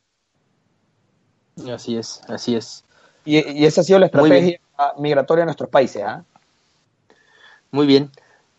Así 1.67 1.97
es, 1.97 2.21
así 2.27 2.53
es. 2.53 2.83
Y, 3.25 3.65
esa 3.65 3.81
ha 3.81 3.83
sido 3.83 3.97
la 3.97 4.05
estrategia 4.05 4.59
migratoria 4.99 5.41
de 5.41 5.45
nuestros 5.47 5.71
países. 5.71 6.03
¿ah? 6.05 6.23
Muy 7.71 7.87
bien. 7.87 8.11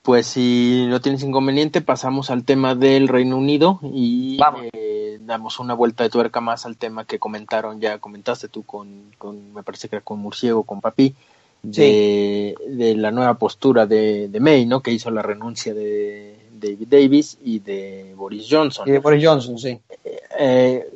Pues 0.03 0.27
si 0.27 0.87
no 0.89 1.01
tienes 1.01 1.23
inconveniente, 1.23 1.83
pasamos 1.83 2.31
al 2.31 2.43
tema 2.45 2.75
del 2.75 3.07
Reino 3.07 3.37
Unido 3.37 3.79
y 3.85 4.41
eh, 4.73 5.19
damos 5.21 5.61
una 5.61 5.75
vuelta 5.75 6.03
de 6.03 6.11
tuerca 6.11 6.41
más 6.41 6.67
al 6.67 6.79
tema 6.79 7.05
que 7.05 7.21
comentaron, 7.21 7.81
ya 7.81 7.99
comentaste 7.99 8.49
tú 8.49 8.65
con, 8.65 9.13
con 9.19 9.55
me 9.55 9.63
parece 9.63 9.89
que 9.89 9.95
era 9.95 10.05
con 10.05 10.19
Murciego, 10.19 10.65
con 10.65 10.81
Papi, 10.81 11.15
de, 11.63 12.57
de, 12.67 12.97
la 12.97 13.13
nueva 13.13 13.35
postura 13.35 13.87
de, 13.87 14.27
de, 14.27 14.41
May, 14.41 14.67
¿no? 14.67 14.81
Que 14.83 14.91
hizo 14.91 15.13
la 15.13 15.23
renuncia 15.23 15.73
de 15.75 16.42
David 16.63 16.89
Davis 16.89 17.39
y 17.43 17.59
de 17.59 18.15
Boris 18.17 18.47
Johnson. 18.49 18.89
Y 18.89 18.93
de 18.93 18.99
Boris 18.99 19.25
Johnson, 19.25 19.59
sí. 19.59 19.79
Eh, 20.39 20.87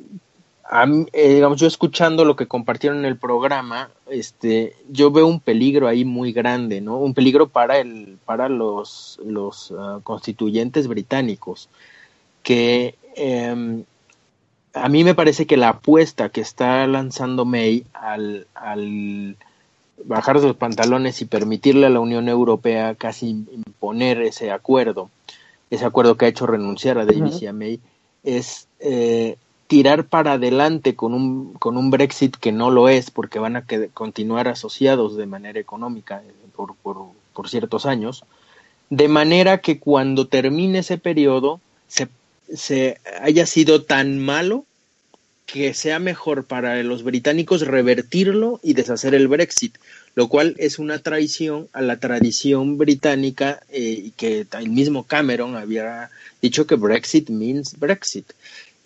eh, 1.12 1.34
digamos, 1.34 1.60
yo 1.60 1.66
escuchando 1.66 2.24
lo 2.24 2.36
que 2.36 2.46
compartieron 2.46 2.98
en 2.98 3.04
el 3.04 3.16
programa, 3.16 3.90
este, 4.08 4.74
yo 4.90 5.10
veo 5.10 5.26
un 5.26 5.40
peligro 5.40 5.86
ahí 5.88 6.04
muy 6.04 6.32
grande, 6.32 6.80
¿no? 6.80 6.98
Un 6.98 7.14
peligro 7.14 7.48
para 7.48 7.78
el, 7.78 8.18
para 8.24 8.48
los, 8.48 9.20
los 9.24 9.72
ah, 9.78 10.00
constituyentes 10.02 10.88
británicos, 10.88 11.68
que 12.42 12.96
em, 13.14 13.84
a 14.74 14.88
mí 14.88 15.04
me 15.04 15.14
parece 15.14 15.46
que 15.46 15.56
la 15.56 15.70
apuesta 15.70 16.28
que 16.28 16.40
está 16.40 16.86
lanzando 16.86 17.44
May 17.44 17.84
al, 17.92 18.46
al 18.54 19.36
bajar 20.04 20.40
sus 20.40 20.54
pantalones 20.56 21.22
y 21.22 21.24
permitirle 21.24 21.86
a 21.86 21.90
la 21.90 22.00
Unión 22.00 22.28
Europea 22.28 22.94
casi 22.94 23.28
imponer 23.30 24.20
ese 24.20 24.50
acuerdo, 24.50 25.10
ese 25.70 25.84
acuerdo 25.84 26.16
que 26.16 26.26
ha 26.26 26.28
hecho 26.28 26.46
renunciar 26.46 26.98
a 26.98 27.04
Davis 27.04 27.42
y 27.42 27.46
a 27.46 27.52
May, 27.52 27.80
es 28.22 28.68
eh, 28.80 29.36
tirar 29.66 30.04
para 30.04 30.32
adelante 30.32 30.94
con 30.94 31.14
un, 31.14 31.54
con 31.54 31.76
un 31.76 31.90
Brexit 31.90 32.36
que 32.36 32.52
no 32.52 32.70
lo 32.70 32.88
es, 32.88 33.10
porque 33.10 33.38
van 33.38 33.56
a 33.56 33.64
continuar 33.94 34.48
asociados 34.48 35.16
de 35.16 35.26
manera 35.26 35.58
económica 35.58 36.22
eh, 36.26 36.32
por, 36.54 36.74
por, 36.76 37.06
por, 37.34 37.48
ciertos 37.48 37.86
años, 37.86 38.24
de 38.90 39.08
manera 39.08 39.58
que 39.58 39.78
cuando 39.78 40.28
termine 40.28 40.78
ese 40.78 40.98
periodo 40.98 41.60
se, 41.88 42.08
se 42.52 43.00
haya 43.20 43.46
sido 43.46 43.82
tan 43.82 44.18
malo 44.20 44.64
que 45.46 45.72
sea 45.74 46.00
mejor 46.00 46.44
para 46.44 46.82
los 46.82 47.04
británicos 47.04 47.66
revertirlo 47.66 48.58
y 48.64 48.74
deshacer 48.74 49.14
el 49.14 49.28
Brexit, 49.28 49.78
lo 50.16 50.28
cual 50.28 50.56
es 50.58 50.80
una 50.80 50.98
traición 50.98 51.68
a 51.72 51.82
la 51.82 51.98
tradición 51.98 52.78
británica 52.78 53.60
eh, 53.70 54.02
y 54.06 54.10
que 54.10 54.46
el 54.58 54.68
mismo 54.68 55.04
Cameron 55.04 55.56
había 55.56 56.10
dicho 56.42 56.66
que 56.66 56.74
Brexit 56.74 57.30
means 57.30 57.78
Brexit. 57.78 58.32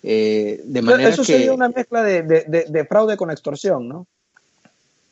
Eh, 0.03 0.61
de 0.63 0.81
manera 0.83 1.09
Eso 1.09 1.23
sería 1.23 1.51
una 1.53 1.69
mezcla 1.69 2.03
de, 2.03 2.85
fraude 2.87 3.17
con 3.17 3.31
extorsión, 3.31 3.87
¿no? 3.87 4.07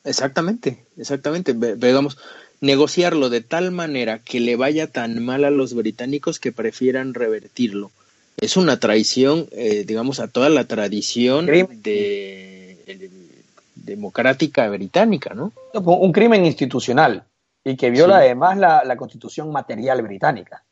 Exactamente, 0.04 0.84
exactamente. 0.96 1.52
Digamos, 1.52 2.16
negociarlo 2.60 3.28
de 3.28 3.40
tal 3.40 3.72
manera 3.72 4.20
que 4.20 4.40
le 4.40 4.56
vaya 4.56 4.86
tan 4.86 5.24
mal 5.24 5.44
a 5.44 5.50
los 5.50 5.74
británicos 5.74 6.38
que 6.38 6.52
prefieran 6.52 7.14
revertirlo. 7.14 7.90
Es 8.36 8.56
una 8.56 8.80
traición, 8.80 9.48
eh, 9.52 9.84
digamos, 9.86 10.20
a 10.20 10.28
toda 10.28 10.48
la 10.48 10.64
tradición 10.64 11.46
de, 11.46 12.78
democrática 13.74 14.68
británica, 14.68 15.34
¿no? 15.34 15.52
Un 15.74 16.12
crimen 16.12 16.46
institucional 16.46 17.24
y 17.64 17.76
que 17.76 17.90
viola 17.90 18.18
además 18.18 18.56
la 18.58 18.96
constitución 18.96 19.52
material 19.52 20.02
británica. 20.02 20.64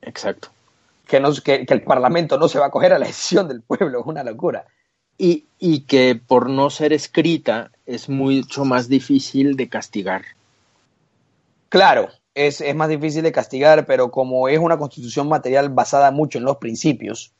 Exacto 0.00 0.50
que, 1.12 1.20
no, 1.20 1.30
que, 1.34 1.66
el 1.68 1.82
Parlamento 1.82 2.38
no 2.38 2.48
se 2.48 2.58
va 2.58 2.66
a 2.66 2.70
coger 2.70 2.94
a 2.94 2.98
la 2.98 3.06
decisión 3.06 3.46
del 3.46 3.60
pueblo, 3.60 4.00
es 4.00 4.06
una 4.06 4.24
locura. 4.24 4.64
Y, 5.18 5.44
y 5.58 5.80
que 5.80 6.16
por 6.26 6.48
no 6.48 6.70
ser 6.70 6.94
escrita 6.94 7.70
es 7.84 8.08
mucho 8.08 8.64
más 8.64 8.88
difícil 8.88 9.56
de 9.56 9.68
castigar. 9.68 10.22
Claro, 11.68 12.08
es, 12.34 12.60
es, 12.60 12.74
más 12.74 12.88
difícil 12.88 13.22
de 13.22 13.32
castigar, 13.32 13.86
pero 13.86 14.10
como 14.10 14.48
es 14.48 14.58
una 14.58 14.78
constitución 14.78 15.28
material 15.28 15.68
basada 15.68 16.10
mucho 16.10 16.38
en 16.38 16.44
los 16.44 16.56
principios 16.56 17.32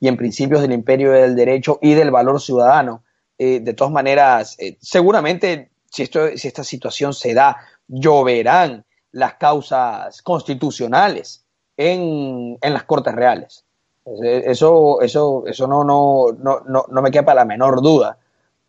y 0.00 0.08
en 0.08 0.16
principios 0.16 0.62
del 0.62 0.72
imperio 0.72 1.12
del 1.12 1.36
derecho 1.36 1.78
y 1.82 1.94
del 1.94 2.10
valor 2.10 2.40
ciudadano, 2.40 3.02
eh, 3.38 3.60
de 3.60 3.74
todas 3.74 3.92
maneras, 3.92 4.56
eh, 4.58 4.76
seguramente 4.80 5.70
si, 5.90 6.02
esto, 6.02 6.36
si 6.36 6.48
esta 6.48 6.64
situación 6.64 7.14
se 7.14 7.34
da, 7.34 7.56
lloverán 7.88 8.84
las 9.12 9.34
causas 9.34 10.22
constitucionales 10.22 11.44
en, 11.76 12.58
en 12.60 12.72
las 12.72 12.84
Cortes 12.84 13.14
Reales. 13.14 13.64
Eso, 14.22 15.00
eso, 15.02 15.44
eso 15.46 15.66
no, 15.66 15.84
no, 15.84 16.32
no, 16.32 16.84
no, 16.88 17.02
me 17.02 17.10
queda 17.10 17.34
la 17.34 17.44
menor 17.44 17.82
duda 17.82 18.18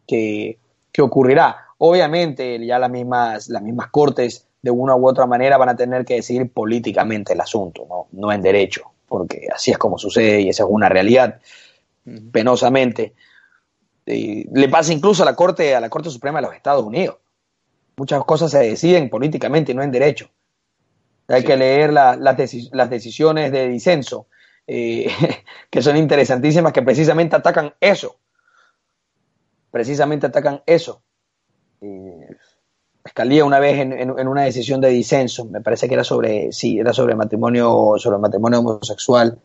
que, 0.07 0.59
que, 0.91 1.01
ocurrirá. 1.01 1.67
Obviamente, 1.77 2.63
ya 2.65 2.77
las 2.77 2.91
mismas, 2.91 3.49
las 3.49 3.61
mismas 3.61 3.89
Cortes, 3.89 4.47
de 4.62 4.71
una 4.71 4.95
u 4.95 5.08
otra 5.08 5.26
manera, 5.26 5.58
van 5.58 5.69
a 5.69 5.76
tener 5.76 6.06
que 6.06 6.15
decidir 6.15 6.52
políticamente 6.52 7.34
el 7.34 7.41
asunto, 7.41 7.86
no, 7.89 8.08
no 8.12 8.32
en 8.32 8.41
derecho, 8.41 8.91
porque 9.08 9.47
así 9.54 9.71
es 9.71 9.78
como 9.78 9.97
sucede 9.97 10.41
y 10.41 10.50
esa 10.50 10.63
es 10.63 10.69
una 10.69 10.89
realidad, 10.89 11.39
penosamente. 12.32 13.13
le 14.06 14.69
pasa 14.69 14.93
incluso 14.93 15.24
a 15.24 15.26
la 15.26 15.36
Corte, 15.36 15.76
a 15.76 15.80
la 15.80 15.89
Corte 15.89 16.10
Suprema 16.10 16.39
de 16.39 16.47
los 16.47 16.56
Estados 16.56 16.84
Unidos. 16.84 17.17
Muchas 17.97 18.24
cosas 18.24 18.52
se 18.52 18.60
deciden 18.60 19.10
políticamente 19.10 19.71
y 19.71 19.76
no 19.76 19.84
en 19.84 19.91
derecho. 19.91 20.30
Hay 21.28 21.43
que 21.43 21.56
leer 21.56 21.93
las 21.93 22.89
decisiones 22.89 23.52
de 23.52 23.67
disenso, 23.67 24.28
eh, 24.67 25.08
que 25.69 25.82
son 25.82 25.97
interesantísimas, 25.97 26.74
que 26.74 26.82
precisamente 26.82 27.36
atacan 27.36 27.74
eso. 27.80 28.17
Precisamente 29.71 30.28
atacan 30.28 30.62
eso. 30.65 31.02
Eh, 31.82 32.28
Escalía 33.03 33.45
una 33.45 33.59
vez 33.59 33.79
en, 33.79 34.11
una 34.11 34.43
decisión 34.43 34.79
de 34.79 34.89
disenso, 34.89 35.45
me 35.45 35.61
parece 35.61 35.87
que 35.87 35.95
era 35.95 36.03
sobre, 36.03 36.51
sí, 36.51 36.79
era 36.79 36.93
sobre 36.93 37.15
matrimonio, 37.15 37.95
sobre 37.97 38.19
matrimonio 38.19 38.59
homosexual. 38.59 39.39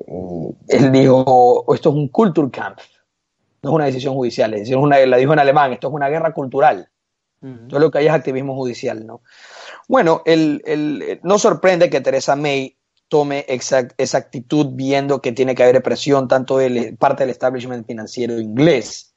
Eh, 0.00 0.50
él 0.68 0.92
dijo, 0.92 1.64
esto 1.72 1.90
es 1.90 1.94
un 1.94 2.08
Kulturkampf, 2.08 2.82
no 3.62 3.70
es 3.70 3.74
una 3.74 3.84
decisión 3.84 4.14
judicial, 4.14 4.54
es 4.54 4.68
una, 4.70 4.98
la 5.06 5.16
dijo 5.16 5.32
en 5.32 5.38
alemán, 5.38 5.72
esto 5.72 5.88
es 5.88 5.94
una 5.94 6.08
guerra 6.08 6.32
cultural. 6.32 6.88
Todo 7.68 7.78
lo 7.78 7.90
que 7.90 7.98
hay 7.98 8.06
es 8.06 8.12
activismo 8.12 8.54
judicial, 8.54 9.06
¿no? 9.06 9.20
Bueno, 9.86 10.22
el, 10.24 11.20
no 11.22 11.38
sorprende 11.38 11.90
que 11.90 12.00
Teresa 12.00 12.36
May 12.36 12.78
tome 13.08 13.44
esa, 13.48 14.18
actitud 14.18 14.68
viendo 14.72 15.20
que 15.20 15.32
tiene 15.32 15.54
que 15.54 15.62
haber 15.62 15.82
presión 15.82 16.26
tanto 16.26 16.56
de 16.56 16.96
parte 16.98 17.22
del 17.22 17.30
establishment 17.30 17.86
financiero 17.86 18.40
inglés, 18.40 19.14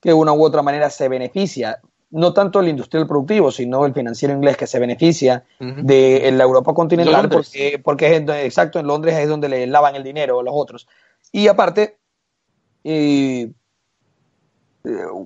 que 0.00 0.10
de 0.10 0.14
una 0.14 0.32
u 0.32 0.42
otra 0.42 0.62
manera 0.62 0.90
se 0.90 1.08
beneficia, 1.08 1.80
no 2.10 2.32
tanto 2.32 2.60
el 2.60 2.68
industrial 2.68 3.06
productivo, 3.06 3.50
sino 3.50 3.84
el 3.84 3.92
financiero 3.92 4.34
inglés 4.34 4.56
que 4.56 4.66
se 4.66 4.78
beneficia 4.78 5.44
de 5.58 6.30
la 6.32 6.44
Europa 6.44 6.72
continental, 6.72 7.28
porque, 7.28 7.80
porque 7.82 8.16
es 8.16 8.22
exacto, 8.44 8.78
en 8.78 8.86
Londres 8.86 9.16
es 9.18 9.28
donde 9.28 9.48
le 9.48 9.66
lavan 9.66 9.94
el 9.94 10.04
dinero 10.04 10.40
a 10.40 10.42
los 10.42 10.54
otros. 10.56 10.88
Y 11.32 11.48
aparte, 11.48 11.98
eh, 12.84 13.50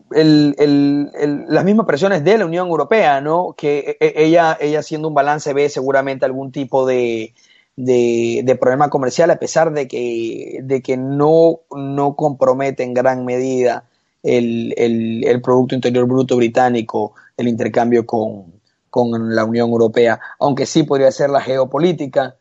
las 0.09 1.65
mismas 1.65 1.87
presiones 1.87 2.25
de 2.25 2.39
la 2.39 2.47
Unión 2.47 2.67
Europea, 2.67 3.21
¿no? 3.21 3.55
Que 3.57 3.97
e, 4.01 4.07
e, 4.07 4.25
ella, 4.25 4.57
ella 4.61 4.81
haciendo 4.81 5.09
un 5.09 5.15
balance 5.15 5.53
ve 5.53 5.69
seguramente 5.69 6.25
algún 6.25 6.51
tipo 6.51 6.85
de, 6.85 7.33
de, 7.77 8.59
problema 8.61 8.91
comercial, 8.91 9.31
a 9.31 9.39
pesar 9.39 9.73
de 9.73 9.87
que, 9.87 10.61
de 10.63 10.83
que 10.83 10.97
no, 10.97 11.61
no 11.71 12.17
compromete 12.17 12.83
en 12.83 12.95
gran 12.95 13.25
medida 13.25 13.85
el, 14.23 15.41
Producto 15.43 15.75
Interior 15.75 16.07
Bruto 16.07 16.37
británico, 16.37 17.15
el 17.37 17.49
intercambio 17.49 18.07
con, 18.07 18.61
con 18.91 19.35
la 19.35 19.45
Unión 19.45 19.71
Europea, 19.71 20.21
aunque 20.39 20.67
sí 20.67 20.83
podría 20.83 21.11
ser 21.11 21.31
la 21.31 21.41
geopolítica, 21.41 22.37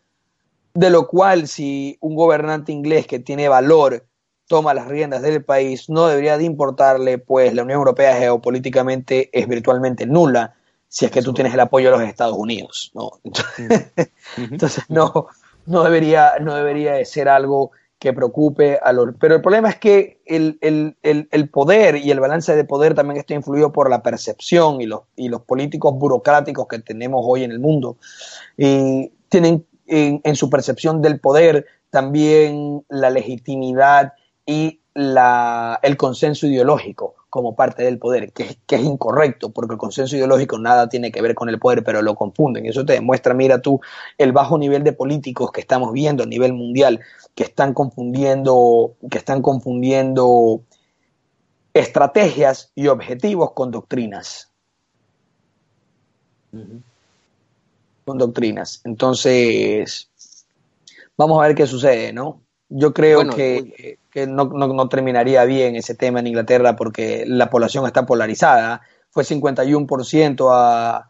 de 0.73 0.89
lo 0.89 1.07
cual 1.07 1.47
si 1.47 1.97
un 2.01 2.15
gobernante 2.15 2.71
inglés 2.71 3.07
que 3.07 3.19
tiene 3.19 3.49
valor 3.49 4.05
toma 4.47 4.73
las 4.73 4.87
riendas 4.87 5.21
del 5.21 5.43
país, 5.43 5.89
no 5.89 6.07
debería 6.07 6.37
de 6.37 6.43
importarle, 6.43 7.17
pues 7.17 7.53
la 7.53 7.63
Unión 7.63 7.79
Europea 7.79 8.15
geopolíticamente 8.15 9.29
es 9.31 9.47
virtualmente 9.47 10.05
nula 10.05 10.55
si 10.89 11.05
es 11.05 11.11
que 11.11 11.21
tú 11.21 11.33
tienes 11.33 11.53
el 11.53 11.61
apoyo 11.61 11.89
de 11.89 11.97
los 11.97 12.07
Estados 12.07 12.37
Unidos. 12.37 12.91
¿no? 12.93 13.11
Entonces, 14.37 14.83
no, 14.89 15.27
no, 15.65 15.83
debería, 15.83 16.33
no 16.41 16.53
debería 16.53 16.91
de 16.93 17.05
ser 17.05 17.29
algo 17.29 17.71
que 18.01 18.13
preocupe 18.13 18.79
a 18.81 18.91
los... 18.93 19.09
Pero 19.19 19.35
el 19.35 19.41
problema 19.41 19.69
es 19.69 19.75
que 19.75 20.21
el, 20.25 20.57
poder 21.53 21.97
y 21.97 22.09
el 22.09 22.19
balance 22.19 22.55
de 22.55 22.63
poder 22.63 22.95
también 22.95 23.19
está 23.19 23.35
influido 23.35 23.71
por 23.71 23.91
la 23.91 24.01
percepción 24.01 24.81
y 24.81 24.87
los, 24.87 25.01
y 25.15 25.29
los 25.29 25.43
políticos 25.43 25.93
burocráticos 25.93 26.67
que 26.67 26.79
tenemos 26.79 27.23
hoy 27.23 27.43
en 27.43 27.51
el 27.51 27.59
mundo. 27.59 27.97
Y 28.57 29.11
tienen 29.29 29.67
en, 29.85 30.19
en 30.23 30.35
su 30.35 30.49
percepción 30.49 31.03
del 31.03 31.19
poder 31.19 31.67
también 31.91 32.83
la 32.89 33.11
legitimidad 33.11 34.13
y 34.47 34.80
la, 34.93 35.79
el 35.83 35.97
consenso 35.97 36.47
ideológico 36.47 37.15
como 37.29 37.55
parte 37.55 37.83
del 37.83 37.97
poder, 37.97 38.33
que, 38.33 38.57
es 38.67 38.81
incorrecto, 38.81 39.51
porque 39.51 39.73
el 39.73 39.79
consenso 39.79 40.17
ideológico 40.17 40.59
nada 40.59 40.89
tiene 40.89 41.13
que 41.13 41.21
ver 41.21 41.33
con 41.33 41.47
el 41.47 41.59
poder, 41.59 41.81
pero 41.81 42.01
lo 42.01 42.13
confunden. 42.13 42.65
Eso 42.65 42.85
te 42.85 42.93
demuestra, 42.93 43.33
mira 43.33 43.61
tú, 43.61 43.79
el 44.17 44.33
bajo 44.33 44.57
nivel 44.57 44.83
de 44.83 44.91
políticos 44.91 45.49
que 45.51 45.61
estamos 45.61 45.93
viendo 45.93 46.23
a 46.23 46.25
nivel 46.25 46.51
mundial, 46.51 46.99
que 47.33 47.43
están 47.43 47.73
confundiendo, 47.73 48.95
que 49.09 49.17
están 49.17 49.41
confundiendo 49.41 50.61
estrategias 51.73 52.73
y 52.75 52.87
objetivos 52.87 53.53
con 53.53 53.71
doctrinas. 53.71 54.51
Con 58.03 58.17
doctrinas. 58.17 58.81
Entonces, 58.83 60.09
vamos 61.15 61.41
a 61.41 61.47
ver 61.47 61.55
qué 61.55 61.65
sucede, 61.65 62.11
¿no? 62.11 62.41
Yo 62.73 62.93
creo 62.93 63.29
que, 63.29 63.99
que 64.09 64.27
no, 64.27 64.45
no, 64.45 64.67
no, 64.67 64.87
terminaría 64.87 65.43
bien 65.43 65.75
ese 65.75 65.93
tema 65.93 66.21
en 66.21 66.27
Inglaterra 66.27 66.77
porque 66.77 67.25
la 67.27 67.49
población 67.49 67.85
está 67.85 68.05
polarizada. 68.05 68.81
Fue 69.09 69.25
51% 69.25 70.49
a, 70.49 70.95
a, 70.95 71.03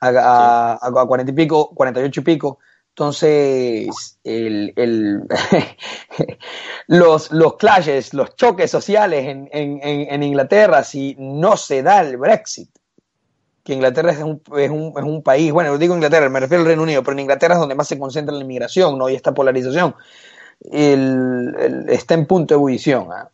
a, 0.00 0.78
a 0.82 1.06
40 1.06 1.32
y 1.32 1.34
pico, 1.34 1.70
48 1.74 2.20
y 2.20 2.22
pico. 2.22 2.58
Entonces, 2.90 4.18
el, 4.24 4.74
el 4.76 5.22
los, 6.86 7.32
los 7.32 7.56
clashes, 7.56 8.12
los 8.12 8.36
choques 8.36 8.70
sociales 8.70 9.26
en, 9.26 9.48
en, 9.52 9.80
en, 9.82 10.22
Inglaterra, 10.22 10.82
si 10.82 11.14
no 11.18 11.56
se 11.56 11.82
da 11.82 12.00
el 12.00 12.18
Brexit, 12.18 12.70
que 13.62 13.74
Inglaterra 13.74 14.12
es 14.12 14.18
un, 14.20 14.42
es, 14.56 14.70
un, 14.70 14.94
es 14.96 15.04
un 15.04 15.22
país, 15.22 15.52
bueno, 15.52 15.76
digo 15.76 15.94
Inglaterra, 15.94 16.28
me 16.30 16.40
refiero 16.40 16.62
al 16.62 16.68
Reino 16.68 16.82
Unido, 16.82 17.02
pero 17.02 17.12
en 17.12 17.20
Inglaterra 17.20 17.54
es 17.54 17.60
donde 17.60 17.74
más 17.74 17.88
se 17.88 17.98
concentra 17.98 18.34
la 18.34 18.42
inmigración, 18.42 18.98
¿no? 18.98 19.10
Y 19.10 19.14
esta 19.14 19.34
polarización 19.34 19.94
el, 20.60 21.54
el, 21.58 21.88
está 21.88 22.14
en 22.14 22.26
punto 22.26 22.54
de 22.54 22.58
ebullición. 22.58 23.04
¿eh? 23.04 23.28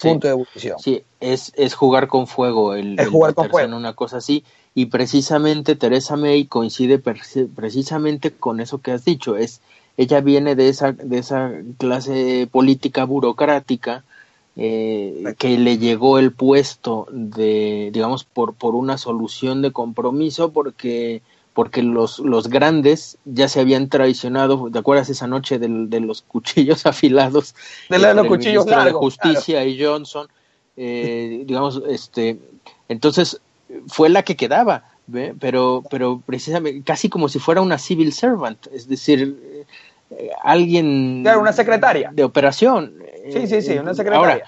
Punto 0.00 0.26
sí, 0.26 0.28
de 0.28 0.28
ebullición. 0.28 0.78
Sí, 0.78 1.02
es, 1.20 1.52
es 1.56 1.74
jugar 1.74 2.08
con 2.08 2.26
fuego 2.26 2.74
el, 2.74 2.98
es 2.98 3.08
jugar 3.08 3.34
con 3.34 3.50
fuego. 3.50 3.68
en 3.68 3.74
una 3.74 3.94
cosa 3.94 4.18
así. 4.18 4.44
Y 4.74 4.86
precisamente 4.86 5.74
Teresa 5.74 6.16
May 6.16 6.46
coincide 6.46 6.98
precisamente 6.98 8.30
con 8.30 8.60
eso 8.60 8.78
que 8.78 8.92
has 8.92 9.04
dicho. 9.04 9.36
Es, 9.36 9.60
ella 9.96 10.20
viene 10.20 10.54
de 10.54 10.68
esa, 10.68 10.92
de 10.92 11.18
esa 11.18 11.52
clase 11.76 12.48
política 12.50 13.04
burocrática 13.04 14.04
eh, 14.56 15.34
que 15.38 15.58
le 15.58 15.78
llegó 15.78 16.18
el 16.18 16.32
puesto 16.32 17.06
de, 17.10 17.90
digamos, 17.92 18.24
por, 18.24 18.54
por 18.54 18.74
una 18.74 18.96
solución 18.96 19.60
de 19.60 19.72
compromiso, 19.72 20.52
porque 20.52 21.22
porque 21.54 21.82
los, 21.82 22.18
los 22.20 22.48
grandes 22.48 23.18
ya 23.24 23.48
se 23.48 23.60
habían 23.60 23.88
traicionado, 23.88 24.70
¿te 24.70 24.78
acuerdas 24.78 25.10
esa 25.10 25.26
noche 25.26 25.58
del, 25.58 25.90
de 25.90 26.00
los 26.00 26.22
cuchillos 26.22 26.86
afilados? 26.86 27.54
De 27.88 27.98
la, 27.98 28.14
los 28.14 28.26
cuchillos 28.26 28.66
largos. 28.66 28.86
De 28.86 28.92
Justicia 28.92 29.56
claro. 29.56 29.70
y 29.70 29.84
Johnson, 29.84 30.28
eh, 30.76 31.42
digamos, 31.46 31.82
este, 31.88 32.38
entonces 32.88 33.40
fue 33.88 34.08
la 34.08 34.22
que 34.22 34.36
quedaba, 34.36 34.84
¿ve? 35.06 35.34
pero, 35.38 35.82
pero 35.90 36.22
precisamente 36.24 36.82
casi 36.82 37.08
como 37.08 37.28
si 37.28 37.38
fuera 37.38 37.60
una 37.60 37.78
civil 37.78 38.12
servant, 38.12 38.66
es 38.72 38.88
decir, 38.88 39.66
eh, 40.10 40.30
alguien... 40.42 41.22
Claro, 41.22 41.40
una 41.40 41.52
secretaria. 41.52 42.10
De 42.12 42.24
operación. 42.24 42.94
Sí, 43.32 43.46
sí, 43.46 43.62
sí, 43.62 43.78
una 43.78 43.94
secretaria. 43.94 44.18
Ahora, 44.18 44.44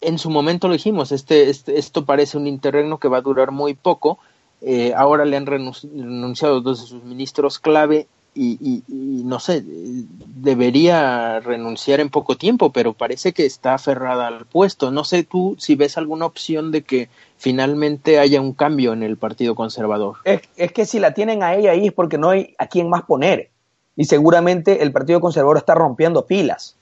en 0.00 0.18
su 0.18 0.30
momento 0.30 0.68
lo 0.68 0.74
dijimos, 0.74 1.12
este, 1.12 1.50
este, 1.50 1.78
esto 1.78 2.04
parece 2.04 2.36
un 2.36 2.46
interregno 2.46 2.98
que 2.98 3.08
va 3.08 3.18
a 3.18 3.22
durar 3.22 3.50
muy 3.50 3.74
poco, 3.74 4.18
eh, 4.60 4.92
ahora 4.96 5.24
le 5.24 5.36
han 5.36 5.46
renunciado 5.46 6.60
dos 6.60 6.82
de 6.82 6.86
sus 6.86 7.02
ministros 7.04 7.58
clave 7.58 8.06
y, 8.34 8.58
y, 8.60 8.82
y, 8.88 9.24
no 9.24 9.38
sé, 9.38 9.62
debería 9.64 11.38
renunciar 11.40 12.00
en 12.00 12.10
poco 12.10 12.36
tiempo, 12.36 12.72
pero 12.72 12.92
parece 12.92 13.32
que 13.32 13.46
está 13.46 13.74
aferrada 13.74 14.26
al 14.26 14.44
puesto. 14.46 14.90
No 14.90 15.04
sé 15.04 15.22
tú 15.22 15.54
si 15.58 15.76
ves 15.76 15.96
alguna 15.96 16.26
opción 16.26 16.72
de 16.72 16.82
que 16.82 17.08
finalmente 17.36 18.18
haya 18.18 18.40
un 18.40 18.52
cambio 18.52 18.92
en 18.92 19.04
el 19.04 19.16
Partido 19.16 19.54
Conservador. 19.54 20.16
Es, 20.24 20.42
es 20.56 20.72
que 20.72 20.84
si 20.84 20.98
la 20.98 21.14
tienen 21.14 21.44
a 21.44 21.54
ella 21.54 21.70
ahí 21.70 21.86
es 21.86 21.92
porque 21.92 22.18
no 22.18 22.30
hay 22.30 22.54
a 22.58 22.66
quién 22.66 22.88
más 22.88 23.02
poner. 23.02 23.50
Y 23.96 24.06
seguramente 24.06 24.82
el 24.82 24.90
Partido 24.90 25.20
Conservador 25.20 25.58
está 25.58 25.74
rompiendo 25.74 26.26
pilas, 26.26 26.76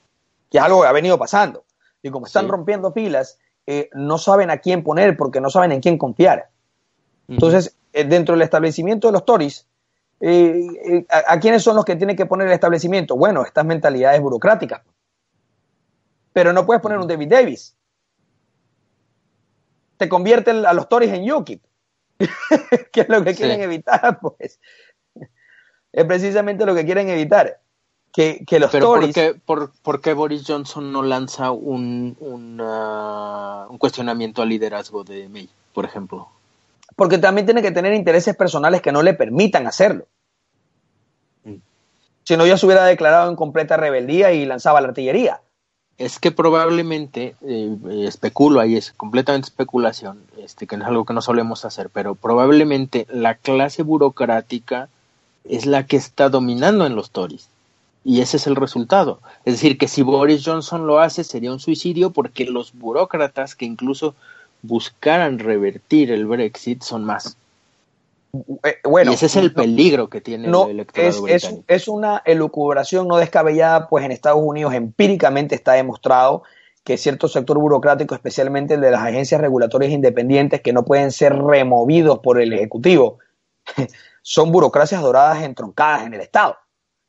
que 0.51 0.59
es 0.59 0.65
algo 0.65 0.83
que 0.83 0.89
ha 0.89 0.93
venido 0.93 1.19
pasando. 1.19 1.65
Y 2.03 2.11
como 2.11 2.27
están 2.27 2.47
sí. 2.47 2.51
rompiendo 2.51 2.95
pilas, 2.95 3.39
eh, 3.67 3.91
no 3.93 4.19
saben 4.19 4.51
a 4.51 4.59
quién 4.59 4.83
poner 4.83 5.17
porque 5.17 5.41
no 5.41 5.51
saben 5.51 5.73
en 5.73 5.81
quién 5.81 5.99
confiar. 5.99 6.49
Entonces, 7.33 7.77
eh, 7.93 8.05
dentro 8.05 8.35
del 8.35 8.43
establecimiento 8.43 9.09
de 9.09 9.13
los 9.13 9.25
Tories, 9.25 9.67
eh, 10.21 10.67
eh, 10.85 11.07
¿a, 11.09 11.35
¿a, 11.35 11.41
quiénes 11.41 11.63
son 11.63 11.77
los 11.77 11.85
que 11.85 11.97
tienen 11.97 12.17
que 12.17 12.27
poner 12.27 12.47
el 12.47 12.53
establecimiento? 12.53 13.17
Bueno, 13.17 13.43
estas 13.43 13.65
mentalidades 13.65 14.21
burocráticas. 14.21 14.83
Pero 16.33 16.53
no 16.53 16.65
puedes 16.65 16.83
poner 16.83 16.99
un 16.99 17.09
David 17.09 17.29
Davis. 17.29 17.75
Te 19.97 20.09
convierte 20.09 20.51
a 20.51 20.73
los 20.73 20.89
Tories 20.89 21.13
en 21.13 21.31
UKIP. 21.31 21.63
que 22.93 23.01
es 23.01 23.09
lo 23.09 23.25
que 23.25 23.35
quieren 23.35 23.59
sí. 23.59 23.63
evitar, 23.63 24.21
pues. 24.21 24.61
Es 25.93 26.05
precisamente 26.05 26.65
lo 26.65 26.75
que 26.75 26.85
quieren 26.85 27.09
evitar. 27.09 27.61
Que, 28.13 28.45
que 28.47 28.61
los 28.61 28.71
Pero 28.71 28.87
Tories. 28.87 29.15
¿por 29.15 29.15
qué, 29.15 29.41
por, 29.45 29.73
por 29.81 30.01
qué, 30.03 30.13
Boris 30.13 30.45
Johnson 30.47 30.93
no 30.93 31.03
lanza 31.03 31.51
un, 31.51 32.17
un, 32.21 32.61
uh, 32.61 33.71
un 33.71 33.79
cuestionamiento 33.79 34.43
al 34.43 34.51
liderazgo 34.51 35.03
de 35.03 35.29
May, 35.31 35.49
por 35.73 35.87
ejemplo? 35.87 36.29
Porque 37.03 37.19
también 37.19 37.47
tiene 37.47 37.63
que 37.63 37.73
tener 37.73 37.95
intereses 37.95 38.37
personales 38.37 38.81
que 38.81 38.93
no 38.93 39.03
le 39.03 39.13
permitan 39.13 39.67
hacerlo. 39.67 40.07
Mm. 41.43 41.57
Si 42.23 42.37
no, 42.37 42.47
ya 42.47 42.57
se 42.57 42.65
hubiera 42.65 42.85
declarado 42.85 43.29
en 43.29 43.35
completa 43.35 43.77
rebeldía 43.77 44.31
y 44.31 44.47
lanzaba 44.47 44.81
la 44.81 44.87
artillería. 44.87 45.41
Es 45.99 46.21
que 46.21 46.31
probablemente, 46.31 47.35
eh, 47.45 47.77
especulo 48.07 48.61
ahí, 48.61 48.77
es 48.77 48.93
completamente 48.93 49.47
especulación, 49.47 50.23
este, 50.39 50.69
que 50.69 50.77
es 50.77 50.83
algo 50.83 51.05
que 51.05 51.13
no 51.13 51.23
solemos 51.23 51.65
hacer, 51.65 51.91
pero 51.91 52.15
probablemente 52.15 53.09
la 53.11 53.35
clase 53.35 53.83
burocrática 53.83 54.89
es 55.43 55.67
la 55.67 55.85
que 55.87 55.97
está 55.97 56.29
dominando 56.29 56.87
en 56.87 56.95
los 56.95 57.11
Tories. 57.11 57.49
Y 58.05 58.21
ese 58.21 58.37
es 58.37 58.47
el 58.47 58.55
resultado. 58.55 59.19
Es 59.45 59.55
decir, 59.55 59.77
que 59.77 59.89
si 59.89 60.03
Boris 60.03 60.45
Johnson 60.45 60.87
lo 60.87 61.01
hace 61.01 61.25
sería 61.25 61.51
un 61.51 61.59
suicidio 61.59 62.11
porque 62.11 62.45
los 62.45 62.73
burócratas 62.73 63.57
que 63.57 63.65
incluso 63.65 64.15
buscaran 64.63 65.39
revertir 65.39 66.11
el 66.11 66.27
Brexit 66.27 66.83
son 66.83 67.05
más. 67.05 67.37
Eh, 68.65 68.77
bueno, 68.85 69.11
y 69.11 69.15
ese 69.15 69.27
es 69.27 69.37
el 69.37 69.53
peligro 69.53 70.09
que 70.09 70.23
tiene 70.23 70.49
no, 70.49 70.65
el 70.65 70.71
electorado 70.71 71.29
es, 71.29 71.45
es, 71.45 71.55
es, 71.67 71.89
una 71.89 72.23
elucubración 72.25 73.07
no 73.07 73.19
descabellada, 73.19 73.89
pues 73.89 74.07
en 74.07 74.13
Estados 74.13 74.41
Unidos 74.43 74.73
empíricamente 74.73 75.55
está 75.55 75.73
demostrado 75.73 76.43
que 76.83 76.97
cierto 76.97 77.29
sector 77.29 77.59
burocrático, 77.59 78.15
especialmente 78.15 78.75
el 78.75 78.81
de 78.81 78.91
las 78.91 79.03
agencias 79.03 79.41
regulatorias 79.41 79.93
independientes 79.93 80.63
que 80.63 80.73
no 80.73 80.85
pueden 80.85 81.13
ser 81.13 81.37
removidos 81.37 82.21
por 82.21 82.41
el 82.41 82.53
Ejecutivo, 82.53 83.19
son 84.23 84.51
burocracias 84.51 85.03
doradas 85.03 85.43
entroncadas 85.43 86.07
en 86.07 86.15
el 86.15 86.21
Estado, 86.21 86.57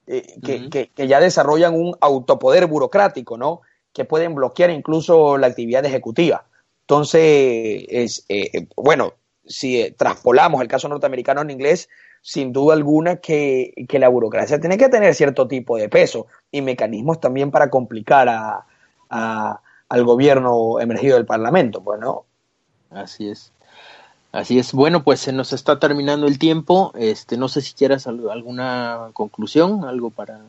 eh, 0.05 0.39
que, 0.43 0.55
uh 0.55 0.59
-huh. 0.59 0.69
que, 0.69 0.89
que, 0.89 1.07
ya 1.07 1.19
desarrollan 1.19 1.73
un 1.73 1.95
autopoder 2.01 2.67
burocrático, 2.67 3.37
¿no? 3.37 3.61
Que 3.93 4.05
pueden 4.05 4.35
bloquear 4.35 4.69
incluso 4.69 5.37
la 5.37 5.47
actividad 5.47 5.85
ejecutiva. 5.85 6.45
Entonces, 6.83 7.85
es, 7.89 8.25
eh, 8.29 8.67
bueno, 8.75 9.13
si 9.45 9.81
eh, 9.81 9.95
traspolamos 9.97 10.61
el 10.61 10.67
caso 10.67 10.89
norteamericano 10.89 11.41
en 11.41 11.51
inglés, 11.51 11.89
sin 12.21 12.53
duda 12.53 12.73
alguna 12.73 13.17
que, 13.17 13.73
que, 13.87 13.99
la 13.99 14.09
burocracia 14.09 14.59
tiene 14.59 14.77
que 14.77 14.89
tener 14.89 15.13
cierto 15.15 15.47
tipo 15.47 15.77
de 15.77 15.89
peso 15.89 16.27
y 16.51 16.61
mecanismos 16.61 17.19
también 17.19 17.51
para 17.51 17.69
complicar 17.69 18.29
a, 18.29 18.65
a, 19.09 19.61
al 19.89 20.03
gobierno 20.03 20.79
emergido 20.79 21.15
del 21.15 21.25
Parlamento, 21.25 21.81
pues, 21.81 21.99
¿no? 21.99 22.25
Así 22.89 23.29
es. 23.29 23.51
Así 24.31 24.57
es. 24.57 24.73
Bueno, 24.73 25.03
pues 25.03 25.19
se 25.19 25.31
nos 25.31 25.53
está 25.53 25.79
terminando 25.79 26.27
el 26.27 26.39
tiempo. 26.39 26.91
Este, 26.95 27.37
no 27.37 27.47
sé 27.47 27.61
si 27.61 27.73
quieras 27.73 28.07
alguna 28.07 29.11
conclusión, 29.13 29.85
algo 29.85 30.09
para. 30.09 30.41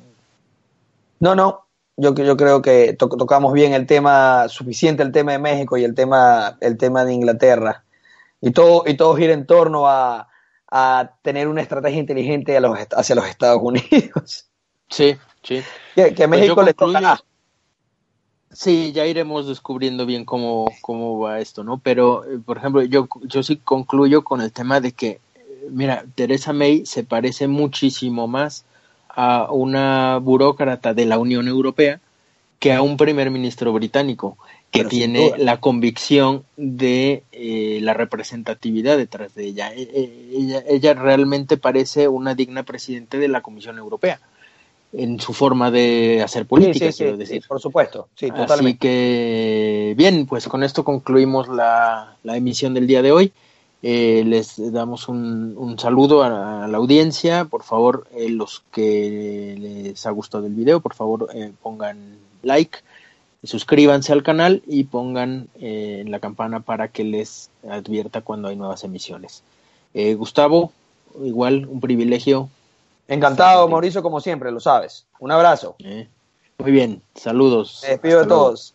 No, 1.21 1.35
no. 1.35 1.67
Yo, 1.97 2.15
yo 2.15 2.37
creo 2.37 2.61
que 2.61 2.95
to 2.95 3.09
tocamos 3.09 3.53
bien 3.53 3.73
el 3.73 3.87
tema, 3.87 4.49
suficiente 4.49 5.03
el 5.03 5.13
tema 5.13 5.33
de 5.33 5.39
México 5.39 5.77
y 5.77 5.85
el 5.85 5.95
tema, 5.95 6.59
el 6.61 6.77
tema 6.77 7.05
de 7.05 7.13
Inglaterra. 7.13 7.85
Y 8.41 8.51
todo, 8.51 8.83
y 8.87 8.97
todo 8.97 9.15
gira 9.15 9.33
en 9.33 9.47
torno 9.47 9.87
a, 9.87 10.29
a 10.71 11.13
tener 11.23 11.49
una 11.49 11.63
estrategia 11.63 12.01
inteligente 12.01 12.57
a 12.57 12.61
los, 12.61 12.77
hacia 12.97 13.15
los 13.15 13.27
Estados 13.27 13.63
Unidos. 13.63 14.49
Sí, 14.91 15.17
sí. 15.43 15.63
Que, 15.95 16.15
que 16.15 16.25
a 16.25 16.29
México 16.29 16.57
pues 16.57 16.67
le 16.67 16.75
toca. 16.75 17.21
Sí, 18.51 18.93
ya 18.93 19.07
iremos 19.07 19.49
descubriendo 19.49 20.07
bien 20.07 20.25
cómo, 20.25 20.67
cómo 20.81 21.19
va 21.19 21.41
esto, 21.41 21.65
¿no? 21.65 21.79
Pero, 21.79 22.25
eh, 22.25 22.39
por 22.45 22.59
ejemplo, 22.59 22.83
yo, 22.83 23.09
yo 23.23 23.43
sí 23.43 23.57
concluyo 23.57 24.23
con 24.23 24.41
el 24.41 24.53
tema 24.53 24.81
de 24.81 24.93
que, 24.93 25.21
mira, 25.71 26.05
Teresa 26.15 26.53
May 26.53 26.87
se 26.87 27.03
parece 27.03 27.49
muchísimo 27.49 28.29
más 28.29 28.65
a 29.15 29.49
una 29.53 30.19
burócrata 30.19 30.95
de 30.95 31.07
la 31.07 31.19
Unión 31.19 31.49
Europea 31.49 32.01
que 32.59 32.73
a 32.73 32.83
un 32.83 32.97
primer 32.97 33.31
ministro 33.31 33.73
británico 33.73 34.37
que 34.71 34.81
Pero 34.81 34.89
tiene 34.89 35.33
la 35.39 35.61
convicción 35.61 36.45
de 36.57 37.23
eh, 37.31 37.79
la 37.83 37.95
representatividad 37.95 38.97
detrás 38.97 39.35
de 39.35 39.45
ella. 39.45 39.73
ella. 39.73 40.65
Ella 40.67 40.95
realmente 40.95 41.57
parece 41.57 42.09
una 42.09 42.35
digna 42.35 42.65
presidente 42.65 43.19
de 43.19 43.29
la 43.29 43.41
Comisión 43.41 43.79
Europea. 43.79 44.19
en 44.97 45.21
su 45.21 45.33
forma 45.33 45.71
de 45.71 46.23
hacer 46.23 46.47
política, 46.47 46.93
sí, 46.93 47.05
sí, 47.19 47.27
sí, 47.27 47.41
por 47.41 47.61
supuesto, 47.61 48.09
sí, 48.15 48.29
totalmente. 48.29 48.55
Así 48.71 48.79
que, 48.79 49.95
bien, 49.97 50.25
pues 50.27 50.47
con 50.47 50.63
esto 50.63 50.85
concluimos 50.85 51.49
la, 51.49 52.17
la 52.23 52.37
emisión 52.37 52.75
del 52.75 52.87
día 52.87 53.03
de 53.03 53.11
hoy. 53.11 53.33
Eh, 53.87 54.25
les 54.25 54.73
damos 54.73 55.09
un, 55.09 55.55
un 55.59 55.79
saludo 55.79 56.23
a, 56.23 56.67
la 56.67 56.79
audiencia. 56.79 57.45
Por 57.45 57.63
favor, 57.63 58.07
eh, 58.15 58.31
los 58.31 58.63
que 58.73 59.57
les 59.59 60.07
ha 60.07 60.11
gustado 60.11 60.47
el 60.47 60.55
video, 60.55 60.81
por 60.81 60.95
favor 60.95 61.29
eh, 61.35 61.53
pongan 61.63 62.17
like, 62.43 62.79
suscríbanse 63.43 64.13
al 64.13 64.23
canal 64.23 64.63
y 64.67 64.85
pongan 64.85 65.49
en 65.61 66.11
la 66.11 66.19
campana 66.19 66.61
para 66.61 66.89
que 66.89 67.05
les 67.05 67.51
advierta 67.69 68.23
cuando 68.23 68.49
hay 68.49 68.57
nuevas 68.57 68.85
emisiones. 68.85 69.43
Gustavo, 70.17 70.73
igual 71.23 71.67
un 71.67 71.81
privilegio 71.81 72.49
Encantado, 73.09 73.69
Mauricio, 73.69 74.03
como 74.03 74.21
siempre, 74.21 74.51
lo 74.51 74.61
sabes. 74.61 75.05
Un 75.19 75.31
abrazo. 75.31 75.77
Eh, 75.81 76.09
muy 76.59 76.73
bien, 76.73 77.03
saludos. 77.15 77.83
Despido 77.87 78.21
de 78.21 78.27
todos. 78.27 78.75